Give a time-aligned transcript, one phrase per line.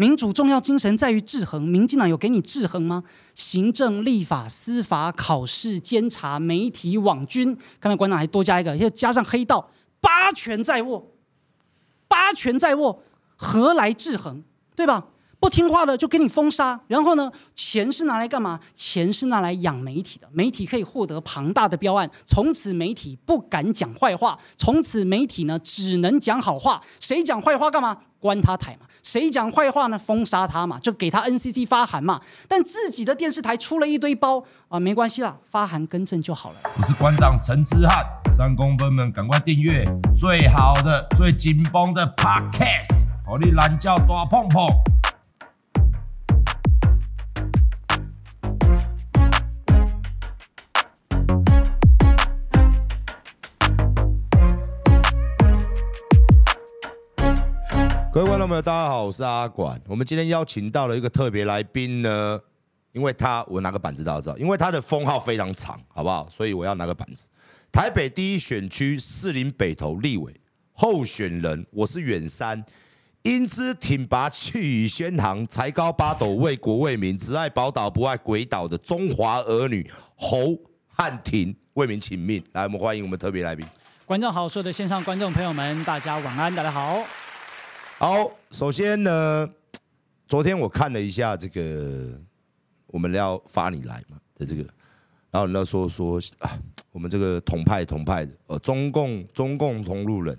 [0.00, 3.04] 民主重要精神在于制衡，民进党有给你制衡吗？
[3.34, 9.68] 行政、立法、司法、考试、监察、媒体、网军，刚才馆长还多加一个，要加上黑道，
[10.00, 11.06] 八权在握，
[12.08, 13.02] 八权在握，
[13.36, 14.42] 何来制衡？
[14.74, 15.08] 对吧？
[15.38, 18.58] 不听话的就给你封杀，然后呢，钱是拿来干嘛？
[18.74, 27.98] 钱是拿来养媒体的，媒体可以获得庞大的标案，从此媒体不敢讲坏话，从此媒体呢只能讲好话，谁讲坏话干嘛？
[28.18, 28.86] 关他台嘛。
[29.02, 29.98] 谁讲坏话呢？
[29.98, 32.20] 封杀他嘛，就给他 NCC 发函嘛。
[32.48, 36.56] 但自己的电视台出了一堆包啊，没关系啦，发函更正就好了。
[36.76, 39.84] 我是馆长陈之汉，三公分们赶快订阅
[40.16, 44.68] 最好的、最紧绷的 Podcast，好你懒叫大碰碰。
[58.40, 59.78] 众朋友，大家好，我是阿管。
[59.86, 62.40] 我们今天邀请到了一个特别来宾呢，
[62.92, 66.26] 因为他我拿个板子大家知道，因为他的封号非常长，好不好？
[66.30, 67.28] 所以我要拿个板子。
[67.70, 70.34] 台北第一选区士林北投立委
[70.72, 72.64] 候选人，我是远山，
[73.24, 82.42] 英姿挺拔，气宇轩昂，才高八斗，为国为民，只爱宝岛不爱鬼岛的中华儿女侯汉廷，为民请命。
[82.52, 83.66] 来，我们欢迎我们特别来宾。
[84.06, 87.04] 观众好，所有的线上观众朋友们，大家晚安，大家好。
[88.02, 89.46] 好，首先呢，
[90.26, 92.18] 昨天我看了一下这个
[92.86, 94.62] 我们要发你来嘛的这个，
[95.30, 96.58] 然后人家说说啊，
[96.92, 100.34] 我们这个同派同派的哦，中共中共同路人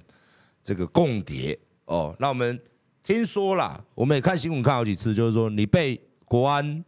[0.64, 1.56] 这个共谍
[1.86, 2.60] 哦，那我们
[3.04, 6.84] 听说啦，我们也看新闻看好几次，就是说你被国安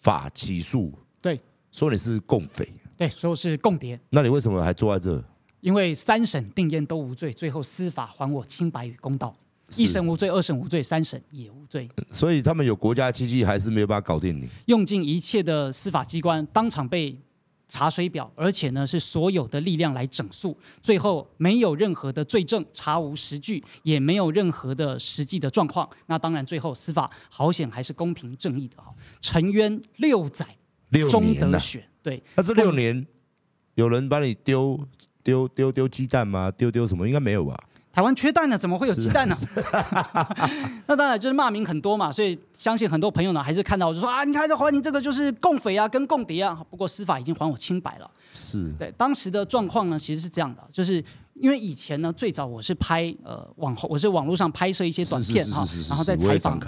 [0.00, 1.38] 法起诉，对，
[1.70, 2.66] 说你是共匪，
[2.96, 5.22] 对，说是共谍，那你为什么还坐在这？
[5.60, 9.36] 因为三审定谳都无罪，最后司法还我清白与公道。
[9.76, 11.88] 一审无罪，二审无罪，三审也无罪。
[12.10, 14.48] 所以他们有国家机器，还是没有办法搞定你。
[14.66, 17.18] 用尽一切的司法机关，当场被
[17.66, 25.88] 查水表，而且呢是所有的力量来整肃，最后没有任何的罪证，查无实据，也没有任何的实际的状况。
[26.06, 28.94] 那当然，最后司法好险还是公平正义的哈。
[29.20, 30.46] 沉冤六载，
[31.10, 31.84] 终得雪。
[32.00, 33.04] 对，那这六年
[33.74, 34.78] 有人把你丢
[35.24, 36.52] 丢丢丢鸡蛋吗？
[36.52, 37.04] 丢丢什么？
[37.04, 37.60] 应该没有吧？
[37.96, 39.34] 台湾缺蛋呢，怎么会有鸡蛋呢？
[40.86, 46.62] 那当然就是骂名很多嘛，所以相信很多朋友呢还是看到我就说啊，你看这华你这个就是共匪啊，跟共谍啊。
[46.68, 48.10] 不过司法已经还我清白了。
[48.30, 51.02] 是对当时的状况呢，其实是这样的，就是
[51.32, 56.60] 因为以前呢，最早我是拍呃网我是网络上拍摄一些短片哈，然后再采访。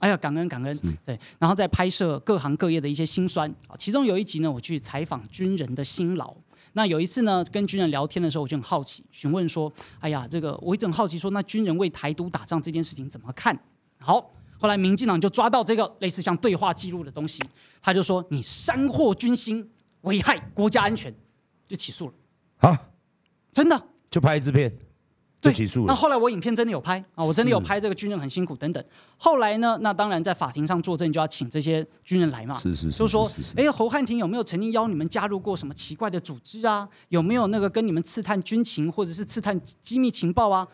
[0.00, 0.76] 哎呀，感恩感恩。
[1.06, 3.76] 对，然后再拍摄各行各业的一些辛酸啊。
[3.78, 6.34] 其中有一集呢，我去采访军人的辛劳。
[6.74, 13.58] 那有一次呢，跟军人聊天的时候，我就很好奇，询问说：“哎呀，这个我一直很好奇，说那军人为台独打仗这件事情怎么看？”
[14.00, 17.42] 好，后来民进党就抓到这个类似像对话记录的东西，
[17.82, 19.70] 他就说：“你煽惑军心，
[20.02, 21.14] 危害国家安全，
[21.66, 22.14] 就起诉了。”
[22.68, 22.90] 啊，
[23.52, 23.88] 真的？
[24.10, 24.76] 就拍一支片。
[25.42, 25.86] 对，起诉了。
[25.88, 28.82] 那后来我影片真的有拍啊，我真的有拍这个军人很辛苦等等。
[29.16, 32.54] 后来呢，那当然在法庭上作证就要请这些军人来嘛。
[32.54, 32.98] 是是是。
[32.98, 36.88] 就说，哎，侯汉廷有没有曾经邀你们加入过什么奇怪的组织啊？
[37.08, 40.68] 有没有那个跟你们刺探军情或者是刺探机密情报啊？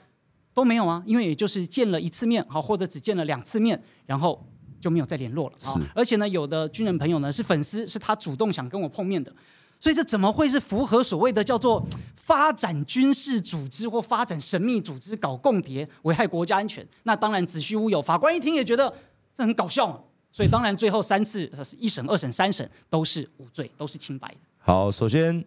[0.52, 4.44] 都没有啊，因为也就是见了一次面，好，或者只见了两次面，然后
[4.80, 5.80] 就没有再联络了啊。
[5.94, 9.32] 而且呢，有的军人朋友呢是粉丝，是他主动想跟我碰面的。
[9.80, 11.84] 所以这怎么会是符合所谓的叫做
[12.16, 16.86] 发展军事组织或发展神秘组织搞共谍危害国家安全？
[17.04, 18.02] 那当然子虚乌有。
[18.02, 18.92] 法官一听也觉得
[19.34, 20.00] 这很搞笑嘛。
[20.30, 24.36] 所以当然最后三次，一审、二审、三审都是无罪，都是清白的。
[24.58, 25.42] 好，首先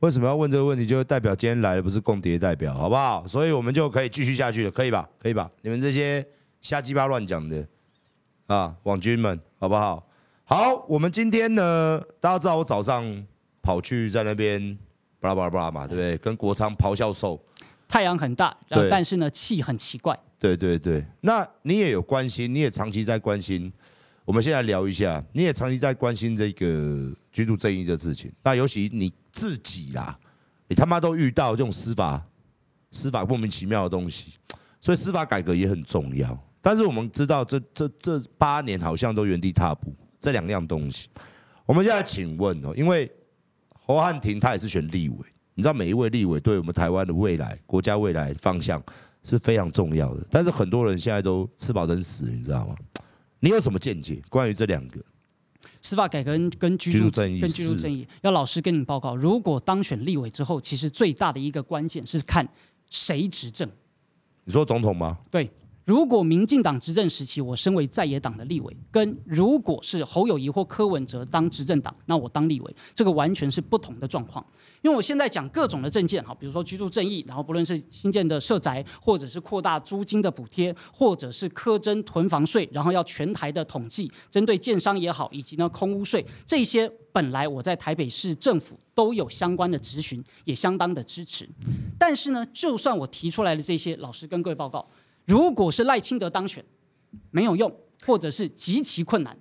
[0.00, 0.86] 为什么要问这个问题？
[0.86, 3.28] 就代表今天来的不是共谍代表，好不好？
[3.28, 5.06] 所以我们就可以继续下去了，可以吧？
[5.18, 5.50] 可以吧？
[5.60, 6.26] 你们这些
[6.62, 7.68] 瞎鸡巴乱讲的
[8.46, 10.02] 啊，网军们，好不好？
[10.44, 13.26] 好，我们今天呢，大家知道我早上。
[13.64, 14.78] 跑去在那边
[15.18, 16.18] 巴拉巴拉巴拉嘛，对不对？
[16.18, 17.42] 跟国昌咆哮兽，
[17.88, 20.16] 太阳很大，然后但是呢气很奇怪。
[20.38, 23.72] 对对对，那你也有关心，你也长期在关心
[24.26, 30.18] 我们先来聊一下，你也长期在关心这个居住正义的事情，那尤其你自己啦，
[30.68, 32.22] 你他妈都遇到这种司法
[32.90, 34.34] 司法莫名其妙的东西，
[34.80, 36.38] 所以司法改革也很重要。
[36.60, 41.08] 但是我们知道这，这这这八年好像都原地踏步，这两样东西，
[41.66, 43.10] 我们现在请问哦，因为
[43.86, 45.16] 侯汉廷他也是选立委，
[45.54, 48.82] 你知道每一位立委对我们台湾的未来、国家未来方向
[49.22, 52.74] 是非常重要的，但是很多人现在都吃饱等死，你知道吗？
[53.40, 54.22] 你有什么见解？
[54.30, 54.98] 关于这两个
[55.82, 62.48] 司法改革跟跟居住正义，跟居住正义，要老实跟你报告，如果当选立委之后，其实最大的一个关键是看
[62.88, 63.68] 谁执政。
[64.44, 65.18] 你说总统吗？
[65.30, 65.50] 对。
[65.84, 74.44] 如果民进党执政时期，我身为在野党的立委，跟如果是侯友谊或柯文哲当执政党，那我当立委，这个完全是不同的状况。
[74.80, 91.46] 因为我现在讲各种的政见，哈，比如说居住正义，然后不论是新建的社宅，或者是扩大租金的补贴，或者是苛征囤房税，然后要全台的统计，针对建商也好，以及呢空屋税，这些本来我在台北市政府都有相关的咨询，也相当的支持。
[91.98, 94.86] 但是呢，就算我提出来的这些，老实跟各位报告。
[95.26, 96.64] 如果是赖清德当选，
[97.30, 97.74] 没有用，
[98.04, 99.38] 或者是极其困难，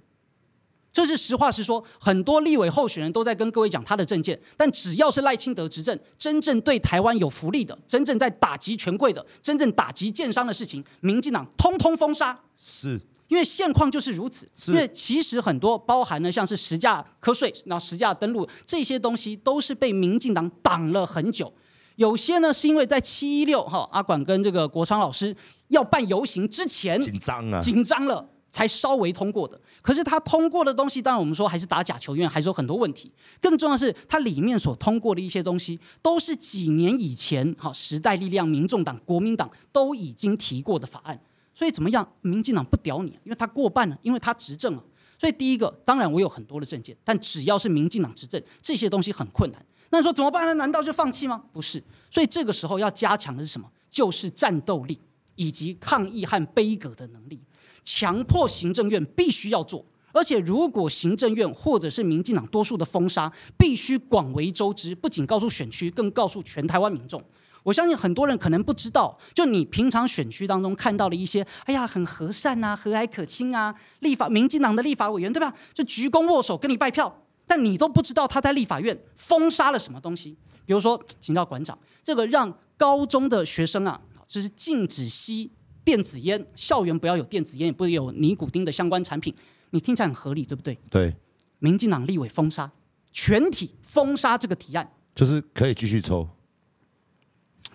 [0.91, 1.83] 这是实话实说。
[1.99, 12.39] 很多立委候选人都在跟各位讲他的政见，但只要是赖清德执政，真正对台湾有福利的，真正在打击权贵的，真正打击建商的事情，民进党通通封杀。
[12.55, 14.47] 是，因为现况就是如此。
[14.67, 21.51] 因为其实很多包含了像是实价课税、那实价登录这些东西，都是被民进党挡了很久。
[21.95, 25.35] 有些呢，是因为在七一六哈，阿管跟这个国昌老师
[25.67, 29.59] 要办游行之前紧张啊，紧张了才稍微通过的。
[29.81, 33.11] 可是他通过的东西，当然我们说还是打假球，员还是有很多问题。
[33.41, 41.19] 更重要的是，它里面所通过的一些东西，都是几年以前哈时代力量、民众党、国民党都已经提过的法案。
[41.53, 44.83] 所以怎么样，民进党不屌你，因为他过半了，因为他执政了。
[45.19, 49.65] 所以第一个，当然我有很多的政见，但只要是民进党执政，这些东西很困难。
[49.93, 50.55] 那你说怎么办呢？
[50.55, 51.43] 难道就放弃吗？
[51.53, 53.69] 不是，所以这个时候要加强的是什么？
[53.91, 54.99] 就是战斗力
[55.35, 57.39] 以及抗议和悲歌的能力，
[57.83, 59.85] 强迫行政院必须要做。
[60.11, 67.23] 而且，如果行政院或者是民进党多数的封杀，必须广为周知，不仅告诉选区，更告诉全台湾民众。
[67.61, 75.53] 我相信很多人可能不知道，就你平常选区当中看到了一些，哎呀，很和善啊，和蔼可亲啊，立法民进党的立法委员，对吧？
[75.71, 77.22] 就鞠躬握手跟你拜票。
[77.45, 85.51] 但你都不知道他在立法院封杀了什么东西，比如说，请到馆长，这个让高中的学生啊，就是禁止吸
[85.83, 89.33] 电子烟，校园不要有电子烟，也不有尼古丁的相关产品，
[89.71, 90.77] 你听起来很合理，对不对？
[90.89, 91.15] 对。
[91.59, 92.69] 民进党立委封杀，
[93.11, 96.27] 全体封杀这个提案，就是可以继续抽。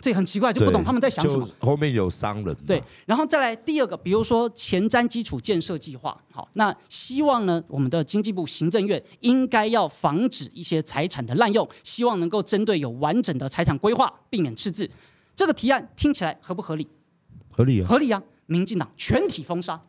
[0.01, 1.49] 这很奇怪，就不懂他们在想什么。
[1.61, 2.55] 后面有商人。
[2.67, 14.89] 对，然后再来第二个，比如说前瞻基础建设计划，好，那希望呢，我们的经济部行政院应该要防止一些财产的滥用，希望能够针对有完整的财产规划，避免赤字。
[15.35, 16.87] 这个提案听起来合不合理？
[17.51, 18.23] 合理啊，合理啊！
[18.47, 19.81] 民进党全体封杀。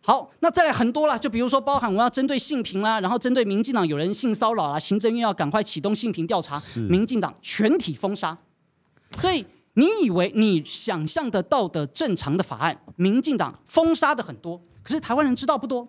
[0.00, 8.38] 好，那再来很多了，就比如说包含我们要针对性平啦，然后针对民进党有人性骚扰啦，行政院要赶快启动性平调查，民进党全体封杀。
[9.20, 9.44] 所以
[9.74, 15.86] 你以为你想象得到的正常的法案，民进党封杀的很多，可是台湾人知道不多。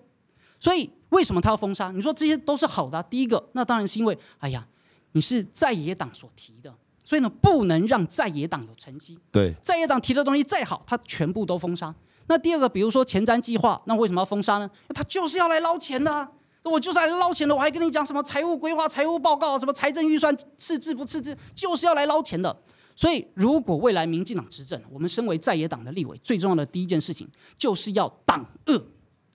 [0.59, 1.89] 所以为什么他要封杀？
[1.91, 3.03] 你说这些都是好的啊。
[3.03, 4.67] 第一个，那当然是因为，哎呀，
[5.13, 6.73] 你是在野党所提的，
[7.05, 9.17] 所以呢，不能让在野党有成绩。
[9.31, 11.95] 对，在野党提的东西再好，他全部都封杀。
[12.27, 14.69] 那第二个，比如说前瞻计划，那为什么要封杀呢？
[14.93, 16.27] 他就是要来捞钱的
[16.63, 22.55] 我就是来捞钱的，我还跟你讲什么财务规划、财务报告，什么财政预算赤字不赤字，就是要来捞钱的。
[22.99, 27.25] 所以，如果未来民进党执政，我们身为在野党的立委，最重要的第一件事情
[27.57, 28.83] 就是要党恶，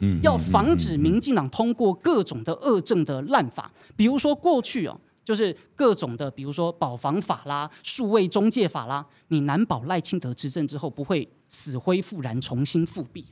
[0.00, 13.24] 嗯，要防止民进党通过各种的恶政的滥法，比如说过去哦，就是各种的，比如说保房法啦、数位中介法啦，你难保赖清德执政之后不会死灰复燃、重新复辟。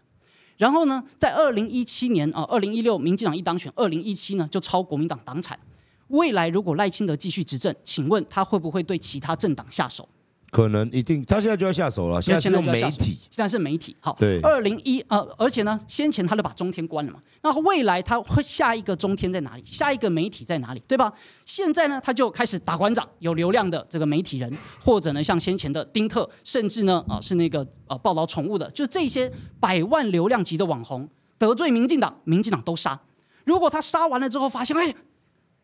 [0.56, 5.60] 然后呢，在二零一七年啊，二零一六民进党一当选，二零一七呢就超国民党党产。
[6.08, 10.08] 未来如果赖清德继续执政，请问他会不会对其他政党下手？
[10.52, 12.20] 可能一定，他现在就要下手了。
[12.20, 13.96] 现在是媒体，现在是媒体。
[13.98, 14.38] 好，对。
[14.42, 17.18] 二零一呃，而且呢，先前他就把中天关了嘛。
[17.42, 19.62] 那未来他会下一个中天在哪里？
[19.64, 20.82] 下一个媒体在哪里？
[20.86, 21.10] 对吧？
[21.46, 33.00] 现在呢，他就开始打馆长，有流量的这个媒体人，或者呢，像先前的丁特，甚至呢，啊，是那个呃报道宠物的，就这些百万流量级的网红，得罪民进党，民进党都杀。
[33.46, 34.94] 如果他杀完了之后，发现哎，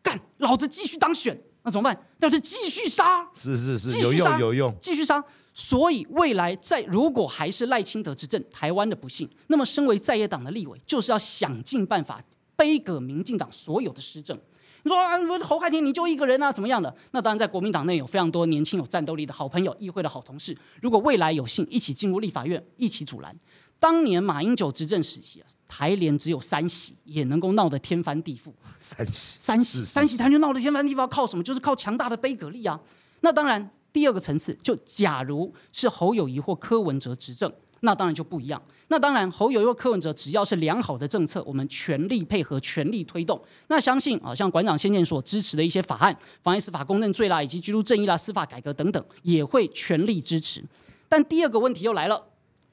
[0.01, 1.39] 干，老子继续当选。
[1.69, 2.05] 那怎么办？
[2.17, 5.23] 那就继续杀，是是是，有用有用，继续杀。
[5.53, 12.19] 所以未来在如果还是赖清德执政，台湾的不幸，那么身为在野党的立委，就是要想尽办法
[12.55, 14.35] 背葛民进党所有的施政。
[14.81, 16.91] 你说啊，侯汉廷你就一个人啊，怎么样的？
[17.11, 20.57] 那当然，在国民党内有非常多年轻有战斗力的好朋友，议会的好同事。
[20.81, 23.37] 如果未来有幸一起进入立法院，一起阻拦。
[23.79, 28.51] 当年马英九执政时期啊，台联只有三席，也能够闹得天翻地覆。
[28.79, 31.43] 三席，三席，三席，台就闹得天翻地覆，靠什么？
[31.43, 32.79] 就是靠强大的杯葛力啊。
[33.21, 37.51] 那当然，第二个层次，就假如是侯友谊或柯文哲执政。
[37.81, 38.61] 那当然就不一样。
[38.89, 43.41] 那当然，侯友宜、柯文哲只要是良好的政策，我们全力配合、全力推动。
[43.69, 50.61] 那相信啊，像馆长先前所支持的一些法案，妨碍司法公正罪啦，以及居住正义啦、司法改革等等，也会全力支持。
[51.07, 52.21] 但第二个问题又来了：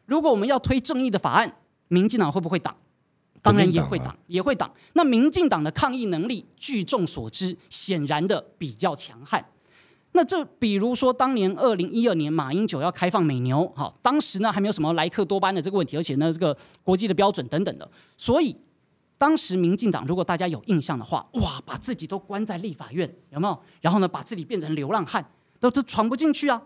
[0.07, 1.57] 如果我们要推正义的法案，
[1.89, 2.75] 民进党会不会挡？
[3.43, 4.69] 当然也会挡，也会挡。
[4.95, 9.45] 那民进党的抗议能力，据众所知，显然的比较强悍。
[10.13, 18.57] 那这比如说，当年二零一二年马英九要开放美牛，好，当时呢还没有什么莱克多巴胺的这个问题，而且呢这个国际的标准等等的，所以
[19.19, 23.63] 当时民进党如果大家有印象的话，哇，把自己都关在立法院，有没有？
[23.81, 25.25] 然后呢把自己变成流浪汉，
[25.61, 26.63] 都都闯不进去啊！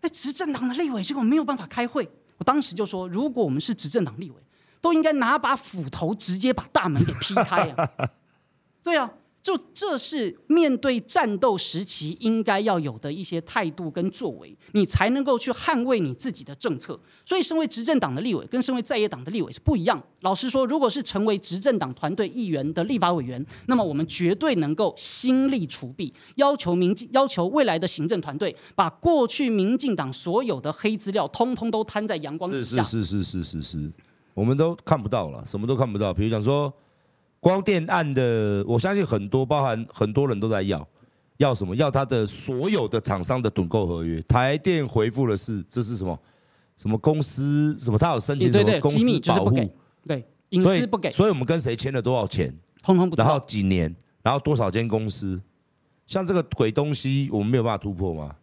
[0.00, 4.36] 哎，执政党的立委结果没有办法开会，我当时就说，如果我们是执政党立委，
[4.80, 7.90] 都应该拿把斧头直接把大门给劈开啊！
[8.82, 9.10] 对啊。
[9.46, 16.98] 就这是面对战斗时期应该要有的一些态度跟作为，你才能够去捍卫你自己的政策。
[17.24, 20.02] 所以，身为执政党的立委跟身为在野党的立委是不一样。
[20.22, 32.82] 老实说，如果是成为执政党团队议员的立法委员，那么我们绝对能够心力除弊，要求民进，要求未来的行政团队把过去民进党所有的黑资料通通都摊在阳光之下。
[32.82, 33.92] 是是是是是是是，
[34.34, 36.12] 我们都看不到了，什么都看不到。
[36.12, 36.74] 比如讲说。
[37.46, 40.84] 光电案的，我相信很多，包含很多人都在要，
[41.36, 41.76] 要什么？
[41.76, 44.20] 要他的所有的厂商的趸购合约。
[44.22, 46.18] 台电回复的是，这是什么？
[46.76, 47.76] 什么公司？
[47.78, 47.96] 什么？
[47.96, 49.72] 他有申请什么公司保护？
[50.04, 51.08] 对，隐私不给。
[51.08, 52.52] 所以我们跟谁签了多少钱？
[52.82, 53.14] 通通不。
[53.14, 53.94] 然后几年？
[54.24, 55.40] 然后多少间公司？
[56.04, 58.34] 像这个鬼东西，我们没有办法突破吗？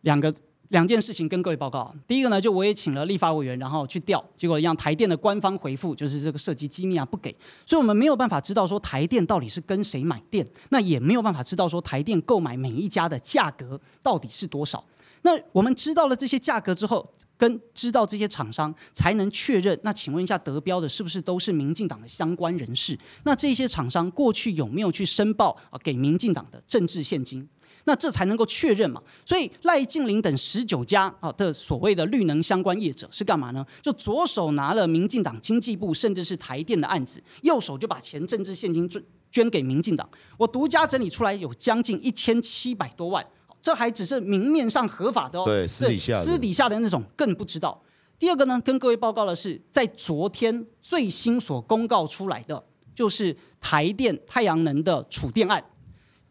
[0.00, 0.34] 两个。
[0.68, 1.94] 两件事情跟各位报告。
[2.06, 14.84] 第一个呢，就我也请了立法委员，然后去调，结果让台电的官方回复就是这个涉及机密啊，不给，所以我们没有办法知道说台电到底是跟谁买电，那也没有办法知道说台电购买每一家的价格到底是多少。
[15.22, 17.04] 那我们知道了这些价格之后，
[17.36, 19.76] 跟知道这些厂商才能确认。
[19.82, 22.96] 那请问一下，得标的是不是都是民进党的相关人士？
[23.24, 27.48] 那这些厂商过去有没有去申报啊给民进党的政治献金？
[27.86, 29.00] 那这才能够确认嘛？
[29.24, 33.64] 所以赖静玲等十九家啊的所谓的绿能相关业者是干嘛呢？
[33.80, 40.08] 就左手拿了民进党经济部甚至是台电的案子，右手就把钱政治献金捐捐给民进党。
[40.36, 43.24] 我独家整理出来有将近一千七百多万，
[43.62, 45.44] 这还只是明面上合法的哦。
[45.44, 47.80] 对，私底下私底下的那种更不知道。
[48.18, 52.64] 第二个呢，跟各位报告的是，在昨天最新所公告出来的，
[52.94, 55.62] 就是台电太阳能的储电案。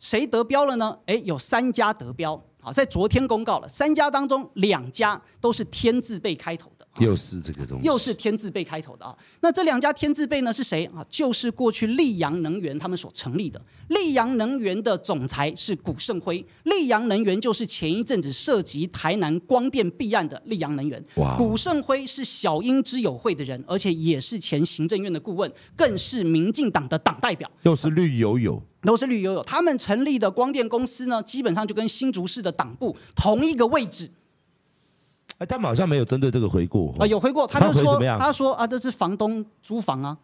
[0.06, 0.96] 谁得标了呢？
[1.08, 6.72] 诶，有三家得标，好，在昨天公告了，三家当中两家都是天字辈开头。
[7.00, 9.16] 又是这个东西，又是天字辈开头的啊。
[9.42, 11.06] 那这两家天字辈呢是谁啊？
[11.10, 13.62] 就是过去立阳能源他们所成立的。
[13.90, 21.04] 立阳能源的总裁是古胜辉，立阳能源就是前一阵子涉及台南光电弊案的立阳能源。
[21.16, 21.36] 哇！
[21.38, 27.50] 古胜辉是小英之友会的人，而且也是前行政院的顾问，更是民进党的党代表。
[27.64, 29.44] 又是绿油油，都是绿油油。
[29.44, 34.10] 他们成立的光电公司呢，基本上就跟新竹市的党部同一个位置。
[35.38, 40.18] 哎，他们好像没有针对这个回过啊，有回过，他就说，他说啊，这是房东租房啊，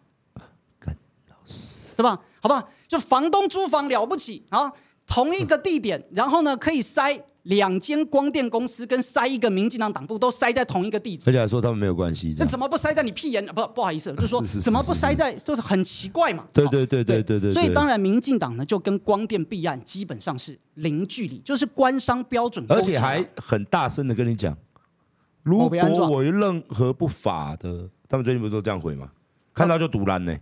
[0.79, 0.95] 干
[1.29, 2.19] 老师，对吧？
[2.39, 2.63] 好吧？
[2.87, 4.71] 就房东租房了不起啊，
[5.05, 13.45] 同一个地点，然后呢，可以塞两间光电公司跟塞一个民进党党部都塞在同一个地址，而且还说他们没有关系，那怎么不塞在你屁眼？
[13.47, 16.45] 不，不好意思，就 是说怎么不塞在，就是很奇怪嘛。
[16.53, 17.53] 对对对对对对。
[17.53, 24.57] 所以当然，民进党呢就跟光电弊案基本上是零距离，就是官商标准，而且还很大声的跟你讲。
[25.43, 25.69] 如果
[26.07, 29.09] 我有任何不法的，他们最近不是都这样回吗？
[29.53, 30.35] 看到就堵烂呢。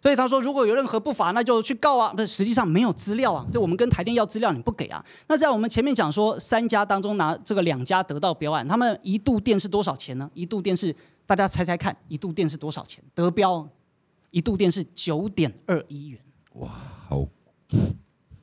[0.00, 2.12] 所以他说，如果有任何不法，那就去告啊。
[2.12, 3.46] 不，实际上没有资料啊。
[3.50, 5.02] 就我们跟台电要资料，你不给啊。
[5.28, 10.30] 那在我们前面讲说，三家当中拿这个两家得到标案，他们一度电是多少钱呢？
[10.34, 10.94] 一度电是
[11.24, 13.02] 大家猜猜看，一度电是多少钱？
[13.14, 13.66] 得标，
[14.30, 16.20] 一度电是九点二一元。
[16.56, 16.68] 哇，
[17.08, 17.26] 好。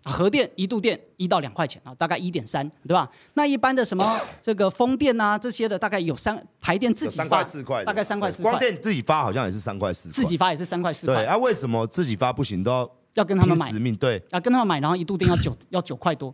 [0.03, 3.09] 核电一度电一到两块钱啊，大概一点三，对吧？
[3.35, 8.51] 那一般的什么这个风电啊这些的，大概有三台电自己发三块四块，大概三块四块。
[8.51, 11.15] 光电自己发好像也是三块四块，自己发也是三块四块。
[11.15, 13.69] 对啊，为什么自己发不行都要要跟他们买？
[13.69, 16.33] 使命对，要跟他们买，然后一度电要九要九块多，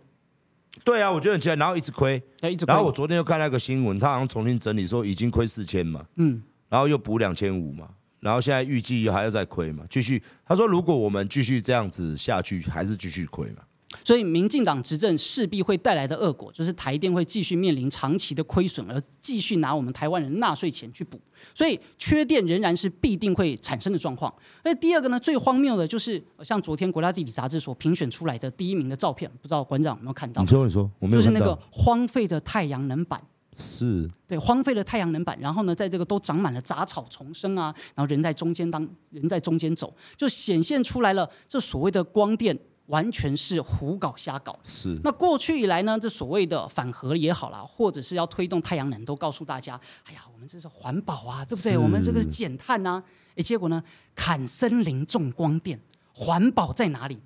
[0.84, 2.74] 对啊，我觉得很奇怪，然后一直亏，一直亏。
[2.74, 10.22] 然后我昨天又看那个新闻，他好像重新整理说已经亏四千嘛，嗯，然后又补两千五嘛，然后现在预计还要再亏嘛，继续。
[10.46, 13.64] 他说如果我们继续这样子下去，还是继续亏嘛。
[14.04, 21.20] 所以，民进党执政势必会带来的恶果，就是台电会继续面临长期的亏损，而继续拿我们台湾人纳税钱去补。
[21.56, 24.32] 所以，缺电仍然是必定会产生的状况。
[24.66, 30.42] 那第二个呢，最荒谬的就是像昨天国家地理杂志所评选出来的第一名的照片，不知道馆长有没有看到？
[30.42, 33.22] 你说，你说，我没有就是那个荒废的太阳能板。
[33.54, 34.10] 是。
[34.28, 42.58] 对，荒废了太阳能板，然后呢，在这个都长满了杂草丛生啊，然后人在中间当人在中间走，就显现出来了这所谓的光电。
[42.88, 44.58] 完全是胡搞瞎搞。
[44.64, 44.98] 是。
[45.04, 51.78] 那过去以来呢，这所谓的反核也好啦，或者是要推动太阳能，都告诉大家，哎呀，我们这是环保啊，对不对？
[51.78, 53.04] 我们这个是减碳呐。
[53.36, 53.84] 哎，结果呢，
[54.16, 55.78] 砍森林种光电，
[56.14, 57.20] 环保在哪里？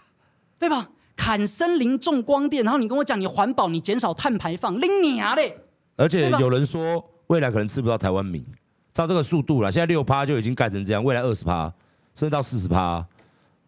[0.58, 0.88] 对吧？
[1.16, 5.56] 砍森林种光电，然后你跟我讲你环保，你减少碳排放，拎你啊嘞！
[5.96, 8.44] 而且有人说，未来可能吃不到台湾米，
[8.92, 11.72] 照这个速度了，现在六趴就已经盖成这样，未来二十趴，
[12.14, 13.06] 甚至到四十趴。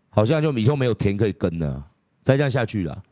[0.09, 1.85] 好像就以后没有田可以耕了，
[2.23, 3.03] 再这样下去了。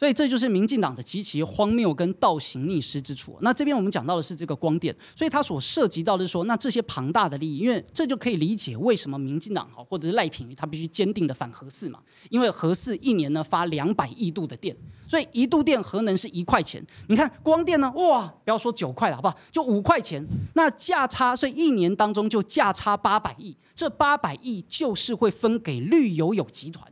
[0.00, 3.36] 所以这就是民进党的极其荒谬跟倒行逆施之处。
[3.42, 14.74] 那这边我们讲到的是这个光电，所以它所涉及到的是说，那这些庞大的利益，因为这就可以理解为什么民进党好或者是赖品妤他必须坚定的反核四嘛，因为核四一年呢发两百亿度的电，
[15.06, 19.36] 所以一度电核能是一块钱，你看光电呢，哇，不要说九块了，好不好？
[19.52, 26.90] 就五块钱，那价差，所以一年当中就价差八百亿，这八百亿就是会分给绿油油集团，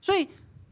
[0.00, 0.26] 所以。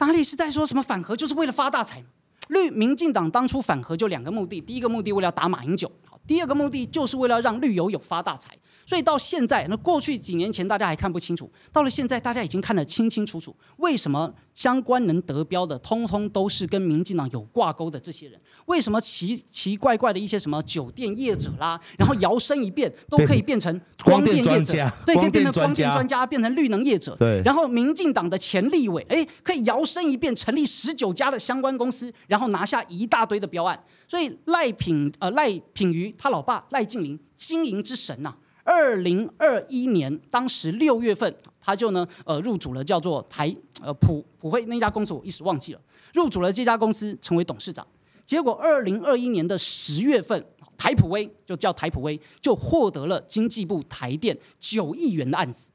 [0.07, 2.05] 哪里是在说什么反核就是为了发大财？
[2.49, 8.51] 绿民进党当初反核就两个目的，第一个目的为了打马英九，好，第二个目的就是为了让绿油油发大财。
[8.87, 13.55] 所以到现在，那过去几年前大家还看不清楚，到了现在大家已经看得清清楚楚。
[13.79, 18.41] 为什么相关能得标的，通通都是跟民进党有挂钩的这些人？
[18.67, 24.91] 为什么奇奇怪怪的一些什么酒店业者啦，然后摇身一变都可以变成光电业者？
[25.07, 27.17] 对，可以变成光电专家，变成绿能业者。
[27.17, 27.43] 对。
[27.45, 33.83] 然后民进党的前立委，哎，可以摇身一变成立十九家的相关公司，然后拿下一大堆的标案。
[34.07, 38.37] 所以赖品呃赖品瑜他老爸赖静林经营之神呐、啊。
[38.65, 45.81] 二零二一年，当时六月份，他就呢，呃，入主了叫做台呃普普惠那家公司，我一时忘记了，
[46.15, 47.87] 入主了这家公司，成为董事长。
[48.25, 50.43] 结果二零二一年的十月份，
[50.79, 55.71] 台普威就叫台普威，就获得了经济部台电九亿元的案子。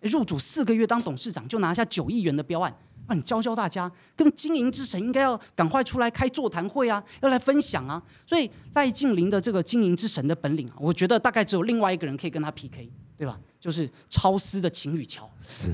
[0.00, 2.74] 入主四个月当董事长，就拿下九亿元的标案。
[3.08, 8.00] 那你教教大家，跟经营之神应该要赶快出来开座谈会啊，要来分享啊。
[8.26, 13.40] 所以赖静林的这个经营之神的本领啊，我觉得大概只有另外一个人可以跟他 PK，对吧？
[13.58, 15.28] 就是超丝的秦宇桥。
[15.42, 15.72] 是，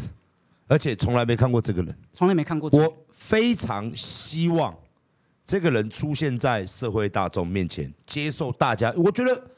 [0.67, 2.91] 而且从来没看过这个人，从来没看过这个人。
[2.91, 4.75] 我非常希望
[5.45, 8.93] 这个人出现在社会大众面前，接受大家。
[8.97, 9.51] 我觉得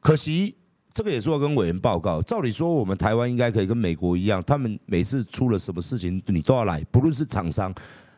[0.00, 0.56] 可惜。
[1.00, 2.20] 这个也是要跟委员报告。
[2.20, 7.74] 照理说，我们台湾应该可以跟美国一样，他们每次出了什么事情，你都要来，不论是厂商。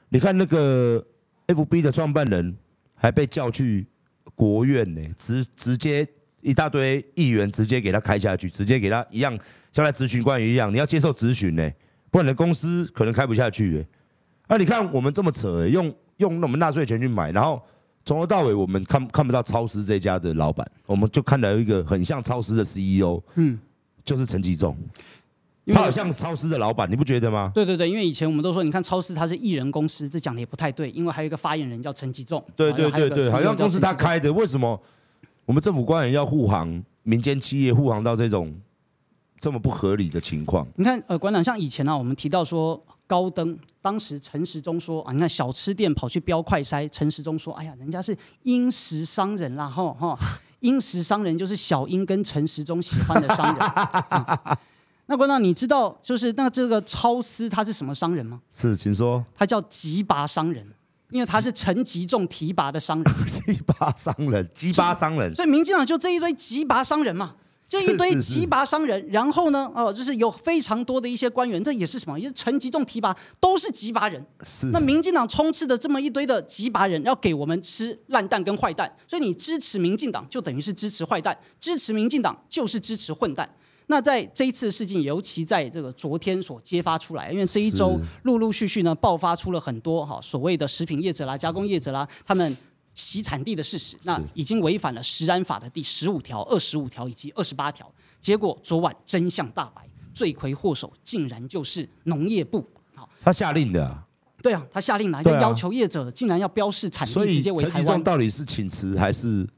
[0.09, 1.01] 你看那个
[1.47, 2.57] FB 的创办人
[2.97, 3.87] 还被叫去
[4.35, 6.05] 国院呢，直直接
[6.41, 9.39] 一大堆议员直接给他开下去，直接给他一样，
[9.71, 11.71] 像来咨询官员一样，你要接受咨询呢，
[12.11, 13.79] 不然你的公司可能开不下去。
[14.49, 17.63] 哎，啊，你看我们这么扯，用用我们纳税钱去买，然后。
[18.05, 23.59] 从头到尾，我们看看不到超市这家的老板，我们就看到一个很像超市的 CEO，嗯，
[24.05, 24.77] 就是陈吉仲，
[25.67, 27.53] 他好像超市的老板，你不觉得吗？
[27.55, 34.81] 对对对，因为以前我们都说，你看超市他是艺人公司，这讲的也不太对，因为还有一个发言人叫陈吉仲，对对对对，好像公司他开的，为什么
[35.45, 38.53] 我们政府官员要护航民间企业，护航到这种
[39.39, 40.67] 这么不合理的情况？
[40.75, 42.85] 你看，呃，馆长，像以前呢、啊，我们提到说。
[43.13, 50.19] 高登当时陈时中说啊，你看小吃店跑去标快筛，陈时中说，哎呀，人家是殷实商人啦，吼吼，
[50.61, 53.69] 殷实商人就是小英跟陈时中喜欢的商人。
[54.09, 54.57] 嗯、
[55.09, 58.41] 那馆长，你知道就是那这个超丝他是什么商人吗？
[58.51, 59.23] 是，请说。
[59.37, 60.67] 他叫吉拔商人，
[61.11, 63.15] 因为他是陈吉仲提拔的商人。
[63.29, 65.35] 提拔商人，提拔商人。
[65.35, 67.35] 所以民进党就这一堆提拔商人嘛。
[67.73, 72.21] 这一堆提拔商人，然后呢，哦，就是有非常多的一些官员，这也是什么？
[72.21, 74.23] 也是陈吉仲提拔，都是提拔人。
[74.43, 74.67] 是。
[74.67, 83.49] 那民进党充斥的这么一堆的提拔人，要给我们吃烂蛋跟坏蛋，所以你支持民进党，就等于是支持坏蛋；支持民进党，就是支持混蛋。
[83.87, 92.55] 那在这一次事情，尤其在这个昨天所揭发出来，因为这一周陆陆续续呢，爆发出了很多哈所谓的食品业者啦、加工业者啦，他们。
[92.95, 97.91] 洗产地的事实，那已经违反了食安法的第十五条、二十五条以及二十八条。
[98.21, 102.65] 结果昨晚真相大白，罪魁祸首竟然就是农业部。
[102.95, 104.07] 好，他下令的、啊。
[104.43, 108.03] 对啊，他下令来，就要求业者竟然要标示产地，直接为台湾。
[108.03, 109.49] 到底是请辞还是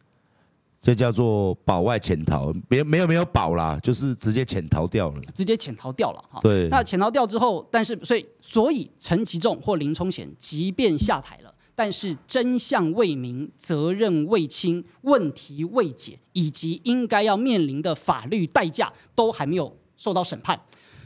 [0.79, 2.53] 这叫做保外潜逃？
[2.69, 6.39] 别没有没有保啦，就是直接潜逃掉了，直接潜逃掉了哈。
[6.43, 20.61] 对，那潜逃掉之后，但是所以所以陈其仲或林冲贤即便下台了，但是真相未明、责任未清、问题未解，以及应该要面临的法律代价，都还没有受到审判。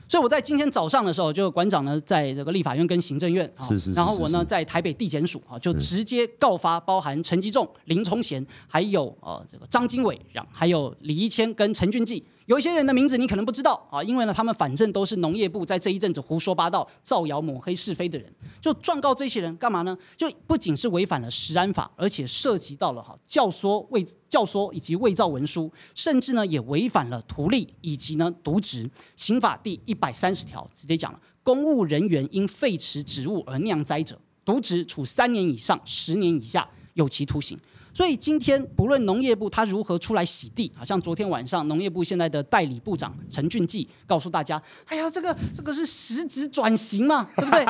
[0.07, 10.19] 所以我在今天早上的时候，就馆长呢，在这个立法院跟行政院，是是，然后我呢在台北地检署啊，就直接告发包含陈吉仲、林崇贤，还有呃这个张经纬，
[10.51, 12.25] 还有李一谦跟陈俊记。
[12.49, 19.95] 有一些人的名字你可能不知道啊，因为呢，他们反正都是农业部在这一阵子胡说八道、造谣抹黑是非的人，就状告这些人干嘛呢？
[20.17, 28.91] 就不仅是违反了食安法，而且涉及到了哈教唆伪教唆以及伪造文书，甚至呢也违反了图利以及呢渎职。
[29.15, 37.59] 刑法第一百三十条直接讲了，公务人员因废弛职务而酿灾者，渎职处三年以上十年以下有期徒刑。
[37.99, 47.67] 所以今天不论农业部他如何出来洗地，好像昨天晚上农业部现在的代理部长陈俊记告诉大家，哎呀，这个这个是实质转型嘛，对不对？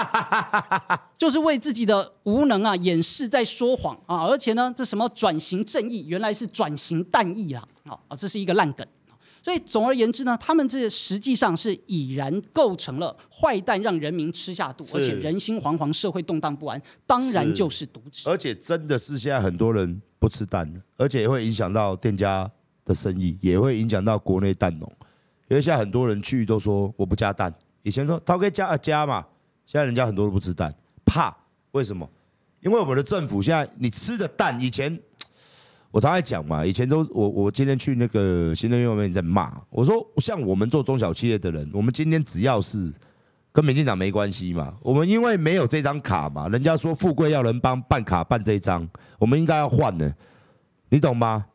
[1.17, 8.87] 就是为自己的无能啊掩饰，在说谎啊，而且呢，这什么转型正义，原来是转型淡义啊，啊，这是一个烂梗。
[9.49, 18.29] 所以总而言之呢，他们这实际上是已然构成了坏蛋，让人民吃下肚，而且人心惶惶，社会动荡不安，当然就是渎职。
[18.29, 22.51] 而且真的是现在很多人不吃蛋，而且也会影响到店家
[22.85, 24.87] 的生意，也会影响到国内蛋农。
[25.49, 27.51] 因为现在很多人去都说我不加蛋，
[27.85, 29.25] 以前说他可以加啊加嘛，
[29.65, 30.71] 现在人家很多都不吃蛋，
[31.07, 31.35] 怕
[31.71, 32.07] 为什么？
[32.61, 35.01] 因为我们的政府现在你吃的蛋以前。
[35.91, 42.93] 我常爱讲嘛，以前都我我今天去那个行政院外面在骂，我说像我们做中小企业的人，我们今天只要是
[43.53, 48.87] 跟民进党没关系嘛，我们因为没有这张卡嘛，人家说富贵要人帮办卡办这一张，
[49.19, 50.15] 我们应该要换的，
[50.91, 51.47] 你懂吗？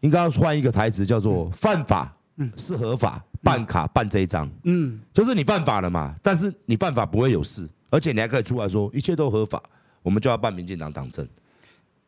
[0.00, 2.14] 应该要换一个台词叫做犯法
[2.56, 9.62] 是合法，办卡办这一张，嗯，就是你犯法了嘛，但是你犯法不会有事，而且你还可以出来说一切都合法，
[10.02, 11.26] 我们就要办民进党党证。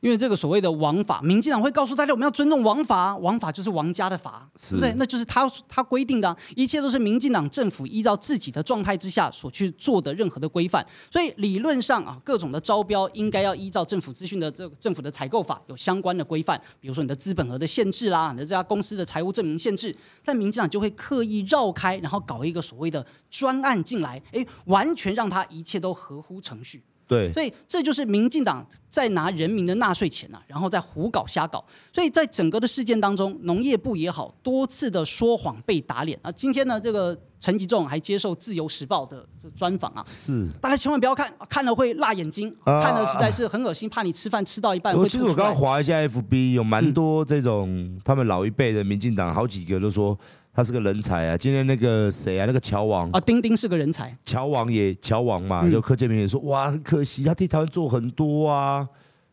[0.02, 4.92] 因为这个所谓的王法，民进党会告诉大家，我们要尊重王法，王法就是王家的法，对不对？
[4.96, 10.84] 那就是他他规定的，一切都是民进党政府依照自己的状态之下所去做的任何的规范。
[11.08, 26.82] 所以理论上啊，各种的招标应该要依照政府资讯的这个政府的采购法有相关的规范，比如说你的资本额的限制啦，你的这家公司的财务证明限制，但民进党就会刻意绕开，然后搞一个所谓的专案进来，哎，完全让他一切都合乎程序。
[27.06, 31.64] 对，所以这就是民进党在拿人民的纳税钱呐、啊，然后在胡搞瞎搞。
[31.92, 36.32] 所以在整个的事件当中，农业部也好，多次的说谎被打脸啊。
[36.32, 44.96] 今天呢，这个陈吉仲还接受《自由时报》的这个专访啊，是大家千万不要看，看了会辣眼睛，啊、看了实在是很恶心，怕你吃饭吃到一半。
[45.08, 50.18] 其实我刚刚划一下 FB，有蛮多这种、嗯、他们老一辈的民进党，好几个都说。
[50.54, 51.36] 他是个人才啊！
[51.36, 54.14] 今天那个谁啊，那个乔王啊，丁丁是个人才。
[54.24, 58.86] 乔王也乔王嘛，就柯建铭也说，哇，很可惜，他替台湾做很多啊，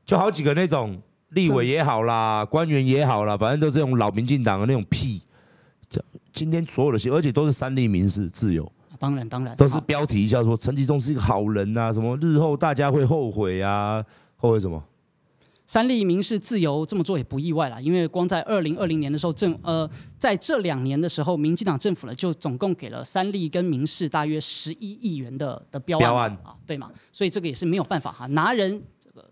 [0.06, 0.98] 就好几个那种
[1.32, 5.22] 立委也好啦，官员也好啦，反正都是这种老民进党的那种屁。
[6.32, 14.02] 今天所有的新闻，而且都是三立民视自由，当然当然，都是标题一下说陈吉仲是一个好人啊，什么日后大家会后悔啊，
[14.38, 14.82] 后悔什么？
[15.70, 26.92] 三立民事自由这么做也不意外了，因为光在二零二零年的时候，政呃在这两年的时候，民进党政府呢就总共给了三立跟民事大约十一亿元的的标案，标案啊，对嘛？
[27.14, 29.24] 所以这个也是没有办法哈，拿人这个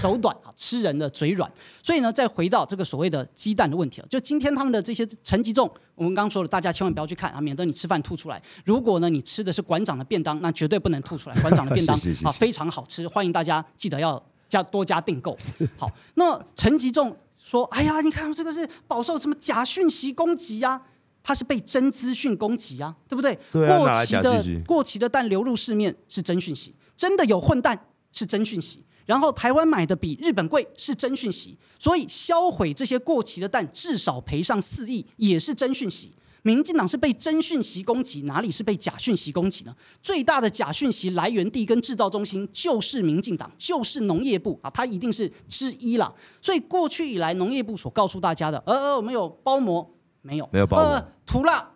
[0.00, 1.48] 手短啊，吃人的嘴软。
[1.80, 8.42] 所以呢，再回到这个所谓的鸡蛋的问题啊，就今天他们的这些陈吉仲，我们刚刚说了，大家千万不要去看啊，免得你吃饭吐出来。
[8.64, 14.20] 如果呢你吃的是馆长的便当，那绝对不能吐出来，馆长的便当 啊非常好吃，欢迎大家记得要。
[14.54, 15.36] 加多加订购，
[15.76, 15.90] 好。
[16.14, 20.80] 那么陈吉仲说：“哎呀，你看这个是饱受什么假讯息攻击呀？
[21.24, 23.36] 他是被真资讯攻击呀，对不对？
[23.50, 28.84] 对啊，过期的过期的蛋流入市面是真讯息，真的有混蛋是真讯息。
[29.06, 36.12] 然后台湾买的比日本贵是真讯息，所以销毁这些过期的蛋至少赔上四亿也是真讯息。”
[36.44, 39.74] 民进党是被真讯息攻击，哪里是被假讯息攻击呢？
[40.02, 46.12] 最大的假讯息来源地跟制造中心就是民进党，就是农业部啊，它一定是之一啦。
[46.42, 51.66] 所以过去以来，农业部所告诉大家的，呃呃，没有包膜，没有，没有包膜，呃，涂蜡，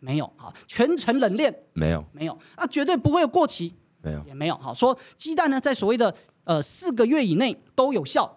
[0.00, 6.12] 没有，好，全程冷链，没有，没有，啊，绝对不会有过期，没有，也没有，好，说鸡蛋呢，在所谓的
[6.42, 8.36] 呃四个月以内都有效。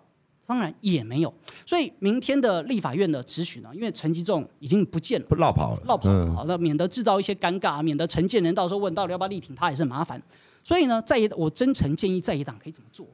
[0.50, 1.32] 当然也没有，
[1.64, 10.20] 所以明天的立法院的质询呢，因为陈吉仲已经不见了，不落跑了，落跑了，好，那免得制造一些尴尬，免得陈建仁到时候问到底要不要力挺他也是麻烦，
[10.64, 13.06] 所以呢，在野我真诚建议在野党可以怎么做？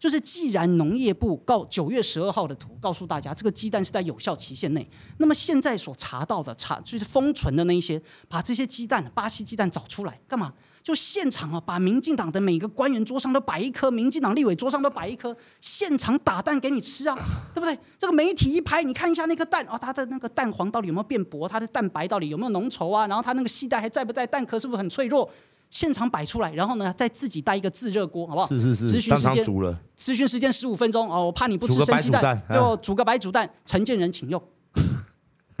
[0.00, 4.84] 就是既然农业部告九月十二号的图告诉大家，这个鸡蛋是在有效期限内，
[5.18, 10.52] 那么现在所查到的查就是封存的那一些，把这些鸡蛋巴西鸡蛋找出来干嘛？
[10.82, 17.16] 就现场啊，把民进党的每个官员桌上都摆一颗，民进党立委桌上都摆一颗，现场打蛋给你吃啊，
[17.54, 17.78] 对不对？
[17.98, 21.46] 这个媒体一拍，你看一下那颗蛋哦，它的那个蛋黄到底有没有变薄？
[21.48, 23.06] 它的蛋白到底有没有浓稠啊？
[23.06, 24.26] 然后它那个系带还在不在？
[24.26, 25.28] 蛋壳是不是很脆弱？
[25.70, 28.46] 现场摆出来，然后呢，再自己带一个自热锅，好不好？
[28.46, 29.78] 是是是，当场煮了。
[29.96, 33.48] 咨询时间十五分钟哦，我怕你不吃生鸡蛋，就煮个白煮蛋。
[33.64, 34.42] 陈建仁请用，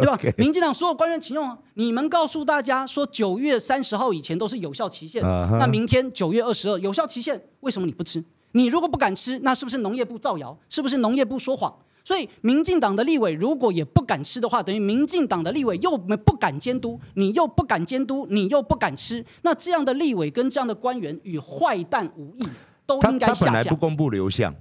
[0.00, 0.18] 对吧？
[0.38, 1.56] 民进党所有官员请用。
[1.74, 8.22] 你们告诉大家说，九月三十号以前都是有效期限，那明天九月二十二有效期限，为什么你不吃？
[8.52, 10.56] 你如果不敢吃，那是不是农业部造谣？
[10.68, 11.74] 是不是农业部说谎？
[12.02, 22.48] 所以，民进党的立委如果也不敢吃的话，等于民进党的立委又不敢监督，你又不敢监督，你又不敢吃，那这样的立委跟这样的官员与坏蛋无异，
[22.86, 23.34] 都应该下架。
[23.34, 24.52] 他本来不公布流向，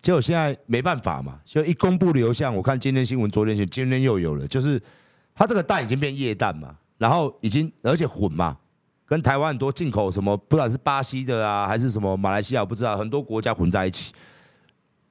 [0.00, 4.80] 结果现在没办法嘛，就一公布流向，我看今天新闻，昨天新闻，今天又有了，就是
[5.34, 8.56] 它这个蛋已经变液蛋嘛，然后已经而且混嘛，
[9.04, 14.12] 跟台湾很多进口什么，不管是巴西的啊，还是什么马来西亚，我不知道很多国家混在一起。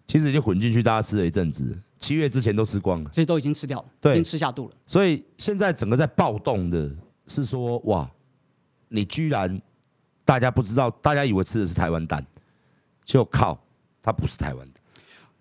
[0.07, 4.75] 其实已经混进去，大家吃了一阵子，七月之前都吃光了，其实都已经吃掉了，对，已经吃下肚了。
[4.87, 6.89] 所以现在整个在暴动的
[7.27, 8.09] 是说，哇，
[8.87, 9.61] 你居然
[10.25, 12.25] 大家不知道，大家以为吃的是台湾蛋，
[13.05, 13.55] 就靠
[14.01, 14.78] 它不是台湾的。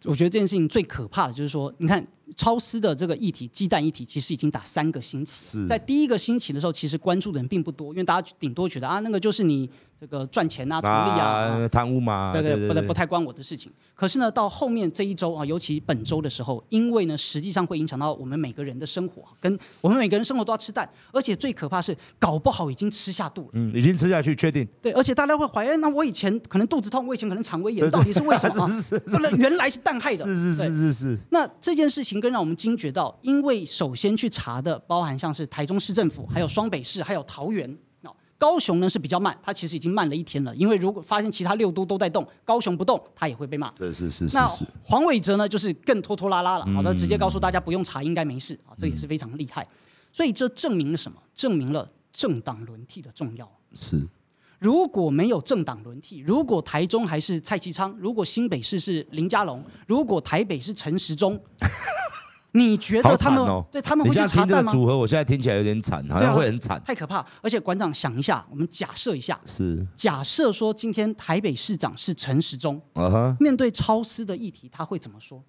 [0.05, 2.07] 我觉得这件事情最可怕的就是说，你看
[2.37, 9.69] 超丝的这个议题，鸡蛋议题，其实已经打三个星期，在第一个星期的时候，其实关注的人并不多，因为大家顶多觉得啊，那个就是你。
[10.01, 13.73] 这个赚钱啊，图利啊，贪污嘛，对对，不能不太关我的事情。
[13.95, 23.49] 可是呢，到后面这一周啊，尤其本周的时候，因为呢，实际上会影响到我们每个人的生活，跟我们每个人生活都要吃蛋，而且最可怕是，搞不好已经吃下肚了。
[23.55, 24.65] 嗯，已经吃下去，确定。
[24.81, 28.69] 对，而且大家会怀疑，那我以前可能肚子痛， 我以前可能肠胃炎，到底是为什么？
[28.69, 30.19] 是 是是，是原来是蛋害的。
[30.19, 31.19] 是是是是是。
[31.31, 37.77] 那这件事情更让我们惊觉到，因为首先去查的，包含像是台中市政府，还有双北市，还有桃园。
[38.39, 40.55] 高雄呢是比较慢，它其实已经慢了一天了。
[40.55, 43.75] 因为如果发现其他六都都在动，高雄不动，它也会被骂。
[43.79, 44.37] 是是是是。
[44.37, 44.49] 那
[44.83, 46.65] 黄伟哲呢，就是更拖拖拉拉了。
[46.73, 49.67] 好的，直接告诉大家不用查，应该没事啊，这也是非常厉害。
[50.13, 51.21] 所以这证明了什么？
[51.35, 53.51] 证明了政党轮替的重要。
[53.75, 54.01] 是。
[54.61, 61.41] 如果没有政党轮替，如果台中还是蔡其昌，如果新北市是林佳龙，如果台北是陈时中。
[62.53, 64.73] 你觉得他们、哦、对他们会去查蛋吗？
[64.73, 67.25] 组合我现在听起来有点惨，好像会很惨、啊，太可怕。
[67.43, 75.43] 而且馆长想一下，我们假设一下，是假设说今天台北市长是陈时中，uh huh、面对超私的议题，他会怎么说？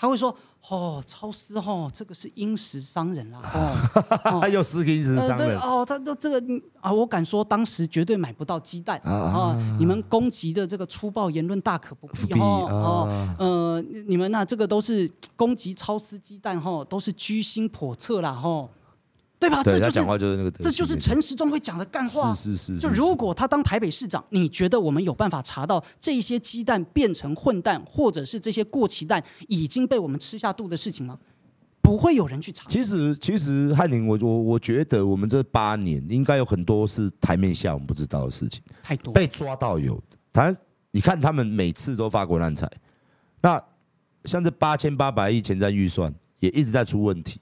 [0.00, 0.34] 他会说
[0.70, 3.38] ：“哦，超市哦，这个是英石商人啦。
[4.32, 5.84] 哦”又是个因时伤人、呃、哦。
[5.84, 6.42] 他都这个
[6.80, 9.76] 啊，我敢说，当时绝对买不到鸡蛋啊，啊！
[9.78, 18.66] 你们攻击的这个粗暴言论大可不必哦哦呃，你们那、啊、这个都是攻击超市鸡蛋哈，都是居心叵测啦哈。
[19.40, 19.62] 对吧？
[19.64, 22.32] 对这就是讲话就是那个，这就是陈时中会讲的干话。
[22.34, 22.80] 是是是，是。
[22.80, 31.18] 就如果他当台北市长，你觉得我们有办法查到这些鸡蛋变成混蛋，或者是这些过期蛋已经被我们吃下肚的事情吗？
[31.80, 32.68] 不会有人去查。
[32.68, 38.62] 其实，其实汉宁，我我我觉得我们这八年应该有很多是台面下我们不知道的事情。
[38.82, 39.14] 太多。
[39.14, 40.54] 被抓到有的，他
[40.90, 42.70] 你看他们每次都发国难财，
[43.40, 43.60] 那
[44.26, 47.40] 像这八千八百亿前瞻预算也一直在出问题。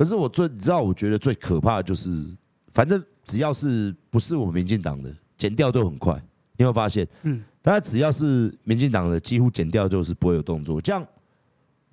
[0.00, 2.34] 可是我最你知道，我觉得最可怕的就是，
[2.72, 6.18] 反正只要是不是我们民进党的，剪掉都很快。
[6.56, 10.80] 你会发现，嗯，大家只要是民进党的，几乎剪掉就是不会有动作。
[10.80, 11.06] 这样，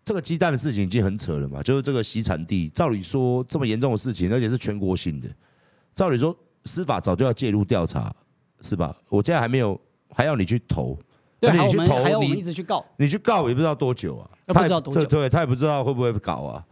[0.06, 5.28] 这个鸡蛋的事情已经很扯了嘛，就是这个洗产地，照理说这么严重的事情，而且是全国性的，
[5.94, 8.16] 照理说司法早就要介入调查，
[8.62, 8.96] 是吧？
[9.10, 9.78] 我现在还没有，
[10.12, 10.98] 还要你去投，
[11.42, 16.66] 对，你去投，还要我们一直去告，你去告也不知道多久啊，不知道多久，对，他也不知道会不会搞啊。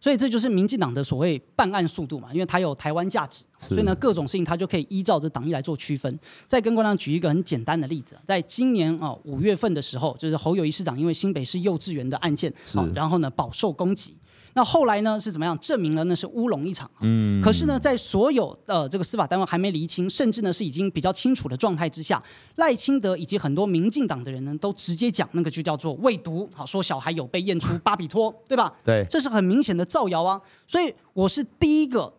[0.00, 6.18] 所以这就是民进党的所谓办案速度嘛，因为它有台湾价值，所以呢各种事情它就可以依照这党意来做区分。
[6.48, 14.16] 再跟观众举一个很简单的例子，在今年啊五月份的时候，就是侯友谊市长因为新北市幼稚园的案件，啊，然后呢饱受攻击。
[14.54, 15.58] 那后来呢是怎么样？
[15.58, 16.90] 证明了那是乌龙一场。
[17.00, 17.40] 嗯。
[17.42, 22.22] 可是呢，在所有的这个司法单位还没厘清，甚至呢是已经比较清楚的状态之下，
[22.56, 28.72] 赖清德以及很多民进党的人呢，都直接讲那个就叫做未读，好说小孩有被验出巴比托，对吧？
[28.84, 29.06] 对。
[29.08, 30.40] 这是很明显的造谣啊！
[30.66, 32.14] 所以我是第一个。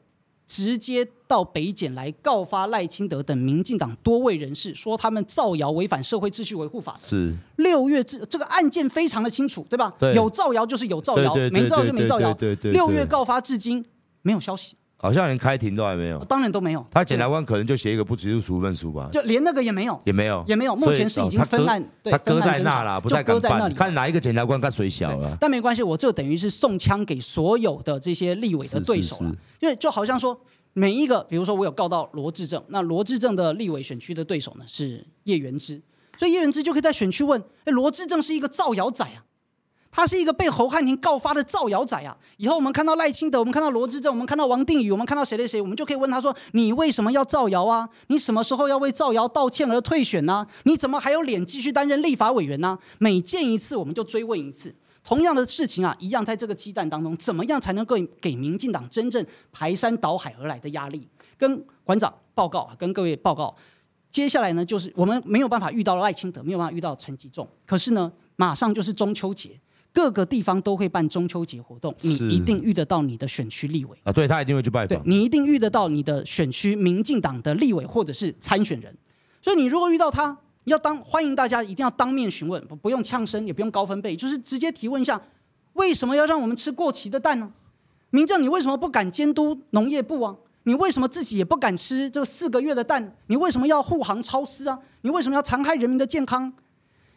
[0.51, 6.99] 直接到北检来告发赖清德等民进党多位人士，说他们造谣违反社会秩序维护法。
[7.01, 9.93] 是六月这这个案件非常的清楚，对吧？
[9.97, 12.37] 对，有造谣就是有造谣，没造谣就没造谣。
[12.63, 13.85] 六月告发至今
[14.23, 16.85] 没有消息，好像连开庭都还没有，当然都没有。
[16.91, 20.75] 他检察官可能就写一个不起诉处分书吧，就连那个也没有，也没有，也没有。
[20.75, 23.73] 目前是已经分案，他搁在那了，不太敢办。
[23.73, 25.35] 看哪一个检察官更水小了。
[25.41, 30.39] 但没关系，我这等于是送枪给所有的这些立委的对手了，因为就好像说
[30.73, 35.81] 每一个，比如说我有告到罗志正，那罗志正的立委选区的对手呢是叶元之，
[36.19, 39.25] 所以叶元之就可以在选区问：哎，罗志正是一个造谣仔啊。
[39.91, 42.17] 他是一个被侯汉廷告发的造谣仔啊！
[42.37, 47.87] 以后我们看到赖清德，我们看到罗致政，我们看到王定宇，我们看到谁谁谁，我们就可以问他说：“你为什么要造谣啊？
[48.07, 50.47] 你什么时候要为造谣道歉而退选呢？
[50.63, 54.73] 你怎么还有脸继续担任立法委员呢？”每见一次，我们就追问一次。
[55.03, 61.05] 同样的事情啊，一样在这个鸡蛋当中，怎么样才能够给民进党真正排山倒海而来的压力？
[61.37, 63.53] 跟馆长报告啊，跟各位报告。
[64.09, 69.59] 接下来呢，就是我们没有办法遇到赖清德，没有办法遇到陈吉仲，可是呢，马上就是中秋节。
[69.93, 78.95] 各个地方都会办中秋节活动，你一定遇得到你的选区立委啊，对，他一定会去拜访，你一定遇得到你的选区民进党的立委或者是参选人，
[79.41, 85.21] 所以你如果遇到他，要当欢迎大家一定要当面询问，不不用呛声，也不用高分贝，就是直接提问一下，
[85.73, 87.51] 为什么要让我们吃过期的蛋呢？
[88.11, 90.35] 民政，你为什么不敢监督农业部啊？
[90.63, 93.15] 你为什么自己也不敢吃这四个月的蛋？
[93.27, 94.79] 你为什么要护航超丝啊？
[95.01, 96.53] 你为什么要残害人民的健康？